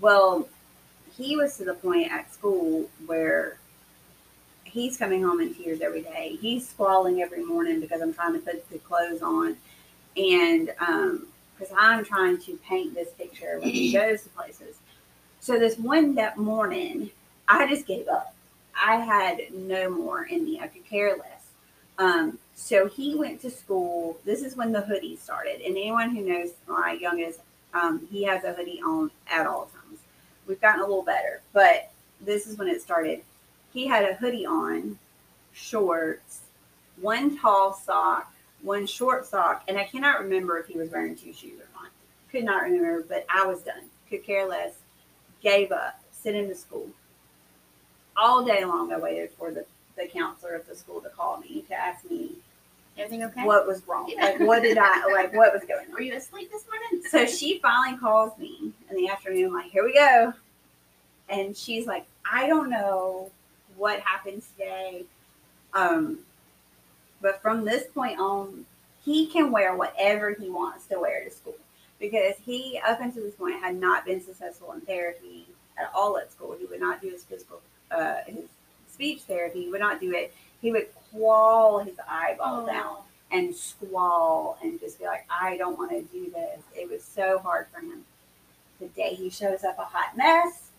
Well, 0.00 0.48
he 1.16 1.36
was 1.36 1.56
to 1.58 1.64
the 1.64 1.74
point 1.74 2.10
at 2.10 2.32
school 2.32 2.88
where 3.06 3.58
he's 4.74 4.96
coming 4.96 5.22
home 5.22 5.40
in 5.40 5.54
tears 5.54 5.80
every 5.80 6.02
day. 6.02 6.36
He's 6.40 6.68
squalling 6.68 7.22
every 7.22 7.44
morning 7.44 7.80
because 7.80 8.02
I'm 8.02 8.12
trying 8.12 8.32
to 8.34 8.40
put 8.40 8.68
the 8.70 8.78
clothes 8.78 9.22
on, 9.22 9.56
and 10.16 10.74
um, 10.80 11.28
because 11.56 11.72
I'm 11.78 12.04
trying 12.04 12.38
to 12.38 12.58
paint 12.68 12.94
this 12.94 13.10
picture 13.12 13.60
when 13.60 13.70
he 13.70 13.92
goes 13.92 14.22
to 14.22 14.28
places. 14.30 14.76
So 15.40 15.58
this 15.58 15.78
one 15.78 16.16
that 16.16 16.36
morning, 16.38 17.10
I 17.46 17.68
just 17.68 17.86
gave 17.86 18.08
up. 18.08 18.34
I 18.76 18.96
had 18.96 19.54
no 19.54 19.88
more 19.88 20.24
in 20.24 20.44
me. 20.44 20.58
I 20.60 20.66
could 20.66 20.84
care 20.84 21.16
less. 21.16 21.42
Um, 21.98 22.38
so 22.56 22.88
he 22.88 23.14
went 23.14 23.40
to 23.42 23.50
school. 23.50 24.18
This 24.24 24.42
is 24.42 24.56
when 24.56 24.72
the 24.72 24.80
hoodie 24.80 25.16
started. 25.16 25.60
And 25.60 25.76
anyone 25.76 26.10
who 26.10 26.22
knows 26.22 26.50
my 26.66 26.98
youngest, 27.00 27.38
um, 27.72 28.08
he 28.10 28.24
has 28.24 28.42
a 28.42 28.52
hoodie 28.52 28.80
on 28.84 29.12
at 29.30 29.46
all 29.46 29.66
times. 29.66 30.00
We've 30.48 30.60
gotten 30.60 30.80
a 30.80 30.86
little 30.86 31.04
better, 31.04 31.40
but 31.52 31.92
this 32.20 32.48
is 32.48 32.58
when 32.58 32.66
it 32.66 32.82
started. 32.82 33.22
He 33.74 33.86
had 33.86 34.08
a 34.08 34.14
hoodie 34.14 34.46
on, 34.46 34.98
shorts, 35.52 36.40
one 37.00 37.36
tall 37.38 37.74
sock, 37.74 38.32
one 38.62 38.86
short 38.86 39.26
sock, 39.26 39.64
and 39.68 39.76
I 39.76 39.84
cannot 39.84 40.20
remember 40.22 40.58
if 40.58 40.66
he 40.66 40.78
was 40.78 40.90
wearing 40.90 41.16
two 41.16 41.32
shoes 41.34 41.60
or 41.60 41.68
not. 41.74 41.90
Could 42.30 42.44
not 42.44 42.62
remember, 42.62 43.04
but 43.06 43.26
I 43.28 43.44
was 43.46 43.60
done. 43.62 43.82
Could 44.08 44.24
care 44.24 44.48
less. 44.48 44.74
Gave 45.42 45.72
up. 45.72 46.00
Sent 46.12 46.36
him 46.36 46.48
to 46.48 46.54
school. 46.54 46.88
all 48.16 48.44
day 48.44 48.64
long 48.64 48.92
I 48.92 48.98
waited 48.98 49.30
for 49.32 49.50
the, 49.50 49.66
the 49.96 50.06
counselor 50.06 50.54
at 50.54 50.66
the 50.68 50.74
school 50.76 51.00
to 51.02 51.08
call 51.10 51.38
me 51.38 51.64
to 51.68 51.74
ask 51.74 52.08
me 52.08 52.30
Everything 52.96 53.24
okay? 53.24 53.44
what 53.44 53.66
was 53.66 53.82
wrong. 53.88 54.10
Like 54.16 54.38
what 54.40 54.62
did 54.62 54.78
I 54.78 55.04
like 55.12 55.34
what 55.34 55.52
was 55.52 55.64
going 55.64 55.86
on. 55.88 55.92
Were 55.92 56.00
you 56.00 56.14
asleep 56.14 56.50
this 56.52 56.64
morning? 56.68 57.04
So 57.10 57.26
she 57.26 57.58
finally 57.58 57.98
calls 57.98 58.38
me 58.38 58.72
in 58.88 58.96
the 58.96 59.08
afternoon, 59.08 59.52
like, 59.52 59.70
here 59.72 59.84
we 59.84 59.94
go. 59.94 60.32
And 61.28 61.56
she's 61.56 61.86
like, 61.86 62.06
I 62.30 62.46
don't 62.46 62.70
know 62.70 63.30
what 63.76 64.00
happened 64.00 64.42
today. 64.56 65.04
Um, 65.72 66.18
but 67.20 67.40
from 67.42 67.64
this 67.64 67.84
point 67.92 68.18
on, 68.18 68.66
he 69.04 69.26
can 69.26 69.50
wear 69.50 69.76
whatever 69.76 70.32
he 70.34 70.48
wants 70.50 70.86
to 70.86 70.98
wear 70.98 71.24
to 71.24 71.30
school 71.30 71.56
because 72.00 72.34
he, 72.44 72.80
up 72.86 73.00
until 73.00 73.22
this 73.22 73.34
point, 73.34 73.60
had 73.60 73.76
not 73.76 74.04
been 74.04 74.20
successful 74.20 74.72
in 74.72 74.80
therapy 74.82 75.46
at 75.78 75.90
all 75.94 76.16
at 76.18 76.30
school. 76.32 76.56
He 76.58 76.66
would 76.66 76.80
not 76.80 77.00
do 77.02 77.08
his 77.10 77.22
physical, 77.24 77.60
uh, 77.90 78.16
his 78.26 78.44
speech 78.90 79.22
therapy. 79.22 79.64
He 79.64 79.70
would 79.70 79.80
not 79.80 80.00
do 80.00 80.12
it. 80.12 80.34
He 80.60 80.70
would 80.70 80.88
claw 81.10 81.80
his 81.80 81.96
eyeball 82.08 82.62
Oh. 82.62 82.66
down 82.66 82.96
and 83.30 83.54
squall 83.54 84.58
and 84.62 84.78
just 84.80 84.98
be 84.98 85.04
like, 85.06 85.26
I 85.30 85.56
don't 85.56 85.76
want 85.78 85.90
to 85.90 86.02
do 86.02 86.30
this. 86.30 86.60
It 86.74 86.88
was 86.90 87.02
so 87.02 87.38
hard 87.38 87.66
for 87.72 87.80
him. 87.80 88.04
The 88.80 88.86
day 88.88 89.14
he 89.14 89.30
shows 89.30 89.64
up 89.64 89.78
a 89.78 89.84
hot 89.84 90.16
mess, 90.16 90.70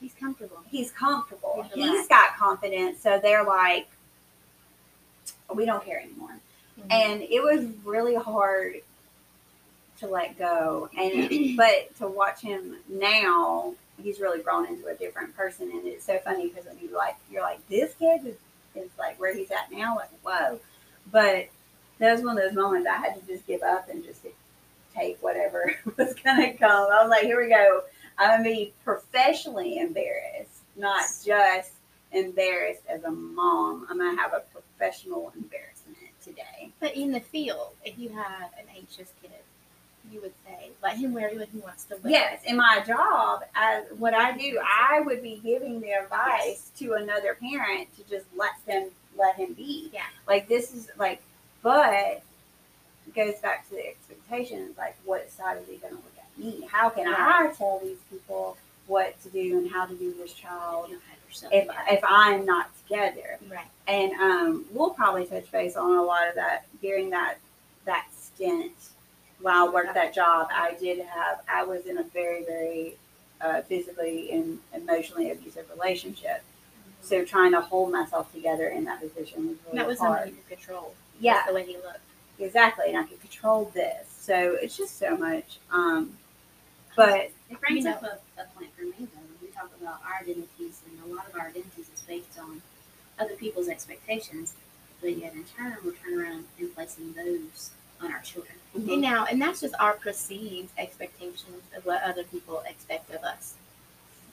He's 0.00 0.12
comfortable. 0.14 0.58
he's 0.70 0.90
comfortable. 0.90 1.66
He's 1.74 1.84
He's 1.90 2.08
got 2.08 2.36
confidence. 2.36 3.00
So 3.02 3.18
they're 3.20 3.44
like, 3.44 3.88
we 5.54 5.64
don't 5.64 5.84
care 5.84 6.00
anymore. 6.00 6.36
Mhm. 6.78 6.92
And 6.92 7.22
it 7.22 7.42
was 7.42 7.64
really 7.84 8.14
hard 8.14 8.76
to 10.00 10.06
let 10.06 10.38
go. 10.38 10.90
And 10.96 11.56
but 11.56 11.94
to 11.98 12.08
watch 12.08 12.40
him 12.40 12.76
now, 12.88 13.74
he's 14.02 14.20
really 14.20 14.42
grown 14.42 14.66
into 14.66 14.86
a 14.88 14.94
different 14.94 15.34
person. 15.34 15.70
And 15.70 15.86
it's 15.86 16.04
so 16.04 16.18
funny 16.18 16.48
because 16.48 16.66
when 16.66 16.78
you 16.78 16.94
like 16.94 17.16
you're 17.30 17.42
like, 17.42 17.66
this 17.68 17.94
kid 17.98 18.26
is, 18.26 18.36
is 18.74 18.90
like 18.98 19.18
where 19.18 19.34
he's 19.34 19.50
at 19.50 19.72
now, 19.72 19.96
like 19.96 20.10
whoa. 20.22 20.60
But 21.10 21.48
that 21.98 22.12
was 22.12 22.22
one 22.22 22.36
of 22.36 22.44
those 22.44 22.52
moments 22.52 22.86
I 22.86 22.96
had 22.96 23.14
to 23.18 23.26
just 23.26 23.46
give 23.46 23.62
up 23.62 23.88
and 23.88 24.04
just 24.04 24.20
take 24.94 25.22
whatever 25.22 25.74
was 25.96 26.14
gonna 26.22 26.52
come. 26.54 26.90
I 26.92 27.00
was 27.02 27.08
like, 27.10 27.22
here 27.22 27.40
we 27.40 27.48
go. 27.48 27.82
I'm 28.18 28.42
gonna 28.42 28.44
be 28.44 28.72
professionally 28.84 29.78
embarrassed, 29.78 30.62
not 30.76 31.04
just 31.24 31.72
embarrassed 32.12 32.82
as 32.88 33.04
a 33.04 33.10
mom. 33.10 33.86
I'm 33.90 33.98
gonna 33.98 34.20
have 34.20 34.32
a 34.32 34.40
professional 34.52 35.32
embarrassment 35.34 35.96
today. 36.22 36.70
But 36.80 36.96
in 36.96 37.12
the 37.12 37.20
field, 37.20 37.70
if 37.84 37.98
you 37.98 38.10
have 38.10 38.50
an 38.58 38.66
anxious 38.74 39.12
kid, 39.22 39.30
you 40.12 40.20
would 40.20 40.34
say, 40.46 40.70
let 40.82 40.96
him 40.96 41.14
wear 41.14 41.30
what 41.30 41.48
he 41.52 41.58
wants 41.58 41.84
to 41.84 41.96
wear. 41.96 42.12
Yes, 42.12 42.40
in 42.44 42.56
my 42.56 42.82
job, 42.86 43.42
as 43.54 43.84
what 43.98 44.14
I 44.14 44.36
do, 44.36 44.60
I 44.62 45.00
would 45.00 45.22
be 45.22 45.40
giving 45.42 45.80
the 45.80 45.92
advice 45.92 46.70
to 46.78 46.92
another 46.92 47.34
parent 47.34 47.94
to 47.96 48.04
just 48.08 48.26
let 48.36 48.52
them 48.66 48.90
let 49.18 49.36
him 49.36 49.54
be. 49.54 49.90
Yeah. 49.92 50.02
Like 50.26 50.48
this 50.48 50.72
is 50.72 50.90
like, 50.98 51.22
but 51.62 52.22
it 53.06 53.14
goes 53.14 53.34
back 53.40 53.68
to 53.68 53.74
the 53.74 53.88
expectations. 53.88 54.76
Like, 54.76 54.96
what 55.04 55.30
side 55.30 55.58
is 55.62 55.68
he 55.68 55.76
going 55.76 55.94
to 55.94 55.96
look 55.96 56.15
me? 56.38 56.66
How 56.70 56.88
can 56.90 57.06
I 57.08 57.52
tell 57.56 57.80
these 57.82 57.98
people 58.10 58.56
what 58.86 59.20
to 59.22 59.28
do 59.30 59.58
and 59.58 59.70
how 59.70 59.84
to 59.86 59.94
do 59.94 60.14
this 60.14 60.32
child 60.32 60.88
You 60.88 60.94
don't 60.94 61.02
have 61.08 61.18
yourself 61.28 61.52
if 61.52 61.62
together. 61.66 61.80
if 61.90 62.00
I'm 62.06 62.44
not 62.46 62.70
together? 62.82 63.38
Right. 63.50 63.66
And 63.88 64.12
um, 64.20 64.64
we'll 64.72 64.90
probably 64.90 65.26
touch 65.26 65.50
base 65.50 65.76
on 65.76 65.96
a 65.96 66.02
lot 66.02 66.28
of 66.28 66.34
that 66.36 66.66
during 66.80 67.10
that 67.10 67.38
that 67.84 68.06
stint 68.18 68.72
while 69.40 69.68
I 69.68 69.72
worked 69.72 69.94
that 69.94 70.14
job. 70.14 70.48
I 70.50 70.74
did 70.80 71.04
have 71.06 71.40
I 71.52 71.64
was 71.64 71.86
in 71.86 71.98
a 71.98 72.02
very 72.04 72.44
very 72.44 72.96
uh, 73.40 73.60
physically 73.62 74.30
and 74.32 74.58
emotionally 74.74 75.30
abusive 75.30 75.66
relationship. 75.70 76.42
So 77.02 77.24
trying 77.24 77.52
to 77.52 77.60
hold 77.60 77.92
myself 77.92 78.32
together 78.32 78.68
in 78.68 78.84
that 78.84 79.00
position 79.00 79.48
was 79.48 79.56
really 79.66 79.78
that 79.78 79.86
was 79.86 79.98
hard. 79.98 80.18
something 80.20 80.34
you 80.34 80.42
could 80.48 80.58
control. 80.58 80.94
yeah, 81.20 81.42
the 81.46 81.54
way 81.54 81.64
he 81.64 81.74
looked. 81.76 82.00
exactly. 82.38 82.86
And 82.88 82.96
I 82.96 83.04
could 83.04 83.20
control 83.20 83.70
this. 83.74 84.08
So 84.18 84.56
it's 84.60 84.76
just 84.76 84.98
so 84.98 85.16
much. 85.16 85.58
Um, 85.70 86.14
but 86.96 87.30
It 87.50 87.60
brings 87.60 87.84
You 87.84 87.90
up 87.90 88.02
a, 88.02 88.18
a 88.40 88.44
point 88.56 88.70
for 88.74 88.82
me 88.82 88.94
though. 88.98 89.20
When 89.20 89.38
we 89.42 89.48
talk 89.48 89.70
about 89.80 90.00
our 90.04 90.20
identities, 90.22 90.80
and 90.88 91.12
a 91.12 91.14
lot 91.14 91.28
of 91.28 91.34
our 91.38 91.48
identities 91.48 91.88
is 91.94 92.02
based 92.02 92.38
on 92.38 92.62
other 93.18 93.34
people's 93.34 93.68
expectations, 93.68 94.54
but 95.00 95.16
yet 95.16 95.34
in 95.34 95.44
turn 95.44 95.76
we're 95.84 95.92
turning 95.92 96.20
around 96.20 96.44
and 96.58 96.74
placing 96.74 97.12
those 97.12 97.70
on 98.02 98.12
our 98.12 98.20
children. 98.20 98.54
Mm-hmm. 98.76 98.90
And 98.90 99.00
now, 99.00 99.24
and 99.26 99.40
that's 99.40 99.60
just 99.60 99.74
our 99.80 99.94
perceived 99.94 100.70
expectations 100.78 101.62
of 101.76 101.86
what 101.86 102.02
other 102.02 102.24
people 102.24 102.62
expect 102.68 103.10
of 103.14 103.22
us. 103.24 103.54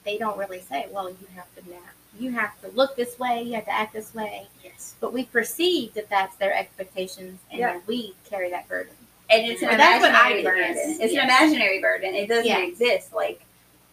They 0.03 0.17
don't 0.17 0.37
really 0.37 0.59
say, 0.61 0.87
"Well, 0.91 1.09
you 1.09 1.27
have 1.35 1.53
to 1.55 1.69
now, 1.69 1.77
you 2.19 2.31
have 2.31 2.59
to 2.61 2.67
look 2.69 2.95
this 2.95 3.17
way, 3.19 3.41
you 3.43 3.53
have 3.55 3.65
to 3.65 3.71
act 3.73 3.93
this 3.93 4.13
way," 4.13 4.47
Yes. 4.63 4.95
but 4.99 5.13
we 5.13 5.25
perceive 5.25 5.93
that 5.93 6.09
that's 6.09 6.35
their 6.37 6.53
expectations, 6.53 7.39
and 7.51 7.59
Yeah. 7.59 7.73
then 7.73 7.83
we 7.87 8.15
carry 8.29 8.49
that 8.49 8.67
burden. 8.67 8.93
And 9.33 9.47
it's 9.51 9.61
an 9.61 9.69
And 9.69 9.79
that's 9.79 10.01
what 10.01 10.11
I 10.11 10.31
imaginary 10.31 10.43
burden. 10.43 10.75
yes, 10.75 10.99
It's 10.99 11.13
yes. 11.13 11.23
an 11.23 11.29
imaginary 11.29 11.79
burden. 11.81 12.15
It 12.15 12.27
doesn't 12.27 12.45
Yeah. 12.45 12.59
exist. 12.59 13.13
Like 13.13 13.41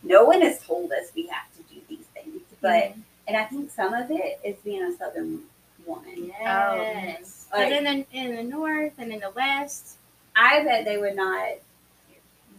no 0.03 0.25
one 0.25 0.41
has 0.43 0.63
told 0.65 0.93
us 0.93 1.11
we 1.15 1.27
have 1.27 1.47
to 1.57 1.63
do 1.75 1.81
these 1.89 2.07
things. 2.15 2.41
But 2.61 2.85
Mhm. 2.95 3.03
and 3.29 3.37
I 3.37 3.45
think 3.45 3.71
some 3.71 3.95
of 3.95 4.11
it 4.11 4.41
is 4.45 4.57
being 4.65 4.83
a 4.83 4.97
southern 4.97 5.43
woman. 5.87 6.27
Yes. 6.41 7.47
but 7.51 7.61
Like, 7.61 7.73
in 7.73 7.85
the 7.85 8.07
in 8.17 8.37
the 8.37 8.43
north 8.43 8.93
and 8.99 9.13
in 9.13 9.21
the 9.21 9.31
west, 9.31 9.97
I 10.37 10.63
bet 10.63 10.85
they 10.85 10.99
would 10.99 11.17
not 11.17 11.49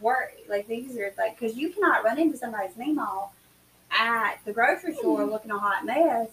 worry. 0.01 0.43
Like 0.49 0.67
these 0.67 0.97
are 0.97 1.13
like 1.17 1.39
because 1.39 1.55
you 1.57 1.69
cannot 1.71 2.03
run 2.03 2.17
into 2.19 2.37
somebody's 2.37 2.75
name 2.77 2.99
all 2.99 3.33
at 3.91 4.37
the 4.45 4.53
grocery 4.53 4.95
store 4.95 5.23
Hmm. 5.23 5.29
looking 5.31 5.51
a 5.51 5.57
hot 5.59 5.85
mess. 5.85 6.29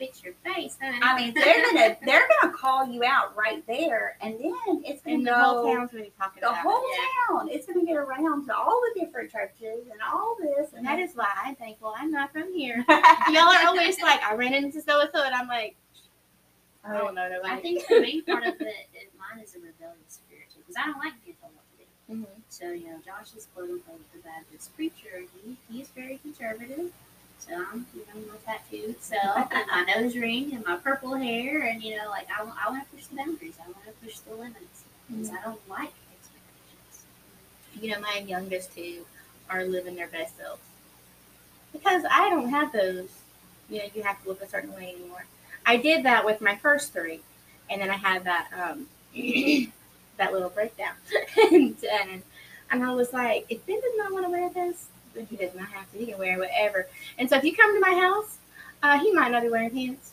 Fix 0.00 0.24
your 0.24 0.32
face, 0.42 0.78
honey. 0.80 0.98
I 1.02 1.14
mean, 1.14 1.34
they're 1.34 1.62
gonna 1.62 1.96
they're 2.06 2.26
gonna 2.40 2.54
call 2.56 2.88
you 2.88 3.04
out 3.04 3.36
right 3.36 3.62
there, 3.66 4.16
and 4.22 4.32
then 4.40 4.54
it's 4.82 5.02
gonna 5.02 5.16
and 5.16 5.26
the 5.26 5.30
go 5.30 5.36
whole 5.36 5.74
town's 5.76 5.90
going 5.92 6.04
to 6.04 6.10
be 6.10 6.14
talking 6.18 6.40
the 6.40 6.48
about 6.48 6.62
whole 6.62 6.82
it. 6.82 7.08
town. 7.28 7.48
It's 7.50 7.66
gonna 7.66 7.84
get 7.84 7.96
around 7.96 8.46
to 8.46 8.56
all 8.56 8.80
the 8.94 8.98
different 9.00 9.30
churches 9.30 9.84
and 9.92 10.00
all 10.10 10.36
this, 10.40 10.70
And 10.74 10.86
that 10.86 10.98
is 11.00 11.10
why 11.14 11.28
I'm 11.44 11.54
thankful 11.54 11.92
I'm 11.94 12.10
not 12.10 12.32
from 12.32 12.50
here. 12.54 12.82
Y'all 12.88 13.50
are 13.52 13.66
always 13.66 14.00
like, 14.00 14.22
I 14.22 14.34
ran 14.36 14.54
into 14.54 14.80
so 14.80 15.00
and 15.02 15.10
so, 15.14 15.22
and 15.22 15.34
I'm 15.34 15.48
like, 15.48 15.76
I 16.82 16.94
Oh, 16.96 16.98
don't 17.04 17.14
know 17.14 17.28
nobody. 17.28 17.52
I 17.52 17.56
think 17.60 17.86
the 17.86 18.00
main 18.00 18.24
part 18.24 18.44
of 18.46 18.54
it, 18.58 18.88
is 18.94 19.10
mine 19.18 19.44
is 19.44 19.54
a 19.54 19.58
rebellious 19.58 19.98
spirit 20.08 20.44
too, 20.50 20.60
because 20.66 20.76
I 20.82 20.86
don't 20.86 20.98
like 20.98 21.12
being 21.26 21.36
told 21.42 21.52
what 21.54 21.64
to 21.76 21.84
do. 22.14 22.20
Mhm. 22.24 22.40
So 22.48 22.70
you 22.72 22.86
know, 22.86 23.00
Josh 23.04 23.34
is 23.36 23.48
quote 23.54 23.68
unquote 23.68 24.00
the 24.14 24.20
Baptist 24.20 24.74
preacher. 24.74 25.24
He 25.44 25.58
he's 25.70 25.88
very 25.90 26.16
conservative. 26.22 26.90
So 27.40 27.54
I'm 27.54 27.86
you 27.94 28.02
know 28.02 28.32
my 28.32 28.36
tattooed 28.44 29.02
self 29.02 29.48
and 29.50 29.66
my 29.68 29.82
nose 29.96 30.16
ring 30.16 30.52
and 30.54 30.64
my 30.64 30.76
purple 30.76 31.14
hair, 31.14 31.62
and 31.62 31.82
you 31.82 31.96
know 31.96 32.08
like 32.10 32.28
I, 32.30 32.42
I 32.42 32.70
want 32.70 32.84
to 32.84 32.96
push 32.96 33.06
the 33.06 33.16
boundaries. 33.16 33.54
I 33.60 33.66
want 33.66 33.84
to 33.86 33.92
push 34.04 34.18
the 34.18 34.34
limits 34.34 34.84
because 35.08 35.30
I 35.30 35.42
don't 35.42 35.68
like 35.68 35.92
expectations. 36.12 37.06
you 37.80 37.90
know, 37.90 38.00
my 38.00 38.24
youngest 38.26 38.74
two 38.74 39.06
are 39.48 39.64
living 39.64 39.96
their 39.96 40.08
best 40.08 40.36
selves 40.36 40.62
because 41.72 42.04
I 42.10 42.28
don't 42.30 42.50
have 42.50 42.72
those. 42.72 43.08
You 43.68 43.78
know, 43.78 43.84
you 43.94 44.02
have 44.02 44.22
to 44.22 44.28
look 44.28 44.42
a 44.42 44.48
certain 44.48 44.74
way 44.74 44.94
anymore. 44.96 45.24
I 45.64 45.76
did 45.76 46.04
that 46.04 46.24
with 46.24 46.40
my 46.40 46.56
first 46.56 46.92
three, 46.92 47.20
and 47.68 47.80
then 47.80 47.90
I 47.90 47.96
had 47.96 48.24
that 48.24 48.48
um 48.52 48.86
that 50.16 50.32
little 50.32 50.50
breakdown, 50.50 50.94
and, 51.50 51.76
and 51.92 52.22
and 52.70 52.84
I 52.84 52.92
was 52.92 53.12
like, 53.12 53.46
if 53.48 53.64
Ben 53.66 53.80
does 53.80 53.96
not 53.96 54.12
want 54.12 54.26
to 54.26 54.30
wear 54.30 54.50
this, 54.50 54.86
then 55.14 55.26
he 55.26 55.36
does 55.36 55.54
not 55.54 55.68
have 55.68 55.90
to. 55.92 55.98
He 55.98 56.06
can 56.06 56.18
wear 56.18 56.38
whatever. 56.38 56.86
And 57.18 57.28
so 57.28 57.36
if 57.36 57.44
you 57.44 57.54
come 57.54 57.74
to 57.74 57.80
my 57.80 57.98
house, 57.98 58.38
uh, 58.82 58.98
he 58.98 59.12
might 59.12 59.30
not 59.30 59.42
be 59.42 59.48
wearing 59.48 59.70
pants. 59.70 60.12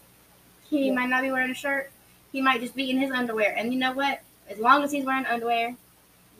He 0.70 0.88
Yeah. 0.88 0.94
might 0.94 1.10
not 1.10 1.22
be 1.24 1.32
wearing 1.32 1.52
a 1.52 1.56
shirt. 1.56 1.92
He 2.32 2.42
might 2.42 2.62
just 2.62 2.76
be 2.76 2.90
in 2.92 2.98
his 3.00 3.12
underwear. 3.12 3.56
And 3.58 3.74
you 3.74 3.80
know 3.80 3.94
what? 3.94 4.22
As 4.50 4.58
long 4.60 4.84
as 4.84 4.92
he's 4.92 5.06
wearing 5.06 5.26
underwear, 5.26 5.76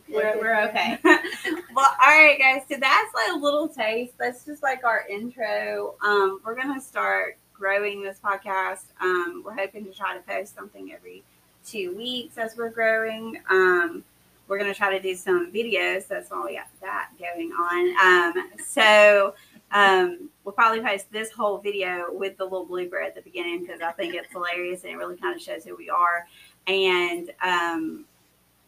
we're, 0.08 0.38
we're 0.38 0.60
okay. 0.68 0.98
well, 1.04 1.90
all 2.00 2.08
right, 2.08 2.38
guys. 2.38 2.62
So 2.70 2.76
that's 2.78 3.14
like 3.14 3.32
a 3.32 3.36
little 3.36 3.68
taste. 3.68 4.12
That's 4.18 4.44
just 4.44 4.62
like 4.62 4.84
our 4.84 5.04
intro. 5.08 5.94
Um, 6.02 6.40
we're 6.44 6.54
gonna 6.54 6.80
start 6.80 7.36
growing 7.54 8.02
this 8.02 8.18
podcast. 8.22 8.84
Um, 9.00 9.42
we're 9.44 9.54
hoping 9.54 9.84
to 9.84 9.92
try 9.92 10.14
to 10.14 10.20
post 10.22 10.54
something 10.54 10.92
every 10.92 11.22
two 11.66 11.94
weeks 11.96 12.38
as 12.38 12.56
we're 12.56 12.70
growing. 12.70 13.40
Um, 13.50 14.04
we're 14.48 14.58
gonna 14.58 14.74
try 14.74 14.90
to 14.90 15.00
do 15.00 15.14
some 15.14 15.52
videos. 15.52 16.08
That's 16.08 16.30
why 16.30 16.44
we 16.44 16.56
got 16.56 16.68
that 16.80 17.10
going 17.18 17.52
on. 17.52 18.34
Um, 18.36 18.50
so 18.64 19.34
um, 19.70 20.30
we'll 20.44 20.52
probably 20.52 20.80
post 20.80 21.10
this 21.12 21.30
whole 21.30 21.58
video 21.58 22.06
with 22.10 22.36
the 22.38 22.44
little 22.44 22.66
blooper 22.66 23.04
at 23.04 23.14
the 23.14 23.20
beginning 23.20 23.60
because 23.60 23.80
I 23.80 23.92
think 23.92 24.14
it's 24.14 24.30
hilarious 24.32 24.84
and 24.84 24.92
it 24.92 24.96
really 24.96 25.16
kind 25.16 25.36
of 25.36 25.42
shows 25.42 25.64
who 25.64 25.76
we 25.76 25.90
are. 25.90 26.26
And 26.66 27.30
um, 27.42 28.04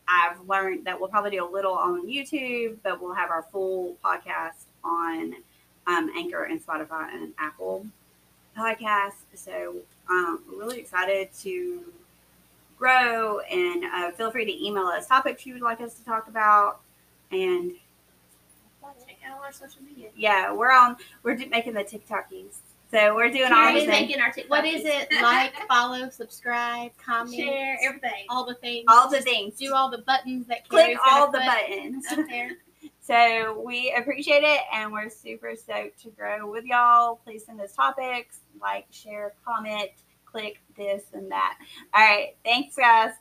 I've 0.06 0.40
learned 0.48 0.84
that 0.86 0.98
we'll 0.98 1.08
probably 1.08 1.30
do 1.30 1.44
a 1.44 1.50
little 1.50 1.72
on 1.72 2.06
YouTube, 2.06 2.76
but 2.82 3.00
we'll 3.00 3.14
have 3.14 3.30
our 3.30 3.42
full 3.50 3.96
podcast 4.04 4.66
on 4.84 5.34
um, 5.86 6.10
Anchor 6.16 6.44
and 6.44 6.64
Spotify 6.64 7.14
and 7.14 7.32
Apple 7.38 7.86
podcasts. 8.56 9.24
So 9.34 9.76
I'm 10.08 10.38
really 10.58 10.78
excited 10.78 11.30
to 11.40 11.82
grow 12.80 13.40
and 13.40 13.84
uh, 13.84 14.10
feel 14.12 14.30
free 14.30 14.46
to 14.46 14.66
email 14.66 14.84
us 14.86 15.06
topics 15.06 15.44
you 15.46 15.52
would 15.52 15.62
like 15.62 15.80
us 15.82 15.94
to 15.94 16.04
talk 16.04 16.26
about. 16.28 16.80
And 17.30 17.72
Check 19.06 19.18
out 19.30 19.40
our 19.44 19.52
social 19.52 19.82
media. 19.82 20.08
yeah, 20.16 20.52
we're 20.52 20.72
on, 20.72 20.96
we're 21.22 21.36
making 21.48 21.74
the 21.74 21.84
TikTokies. 21.84 22.56
So 22.90 23.14
we're 23.14 23.30
doing 23.30 23.52
all 23.52 23.72
the 23.72 23.80
things. 23.80 23.88
making 23.88 24.20
our 24.20 24.32
TikTok. 24.32 24.50
What 24.50 24.64
is 24.64 24.82
it? 24.84 25.08
Like, 25.22 25.52
follow, 25.68 26.10
subscribe, 26.10 26.90
comment, 26.98 27.36
share 27.36 27.78
everything. 27.84 28.24
all 28.30 28.44
the 28.44 28.54
things. 28.54 28.86
All 28.88 29.08
the 29.08 29.20
things. 29.20 29.54
do 29.58 29.72
all 29.74 29.90
the 29.90 29.98
buttons 29.98 30.46
that 30.48 30.68
Click 30.68 30.86
Keri's 30.86 30.98
gonna 31.06 31.20
all 31.20 31.30
the 31.30 31.38
buttons. 31.38 32.04
up 32.10 32.26
there. 32.28 32.52
So 33.02 33.60
we 33.66 33.92
appreciate 33.98 34.44
it 34.44 34.60
and 34.72 34.92
we're 34.92 35.10
super 35.10 35.56
stoked 35.56 36.00
to 36.02 36.10
grow 36.10 36.48
with 36.48 36.64
y'all. 36.64 37.16
Please 37.24 37.44
send 37.44 37.60
us 37.60 37.72
topics, 37.74 38.38
like, 38.62 38.86
share, 38.92 39.34
comment, 39.44 39.90
click 40.30 40.60
this 40.76 41.02
and 41.12 41.30
that. 41.30 41.58
All 41.94 42.04
right. 42.04 42.36
Thanks, 42.44 42.76
guys. 42.76 43.12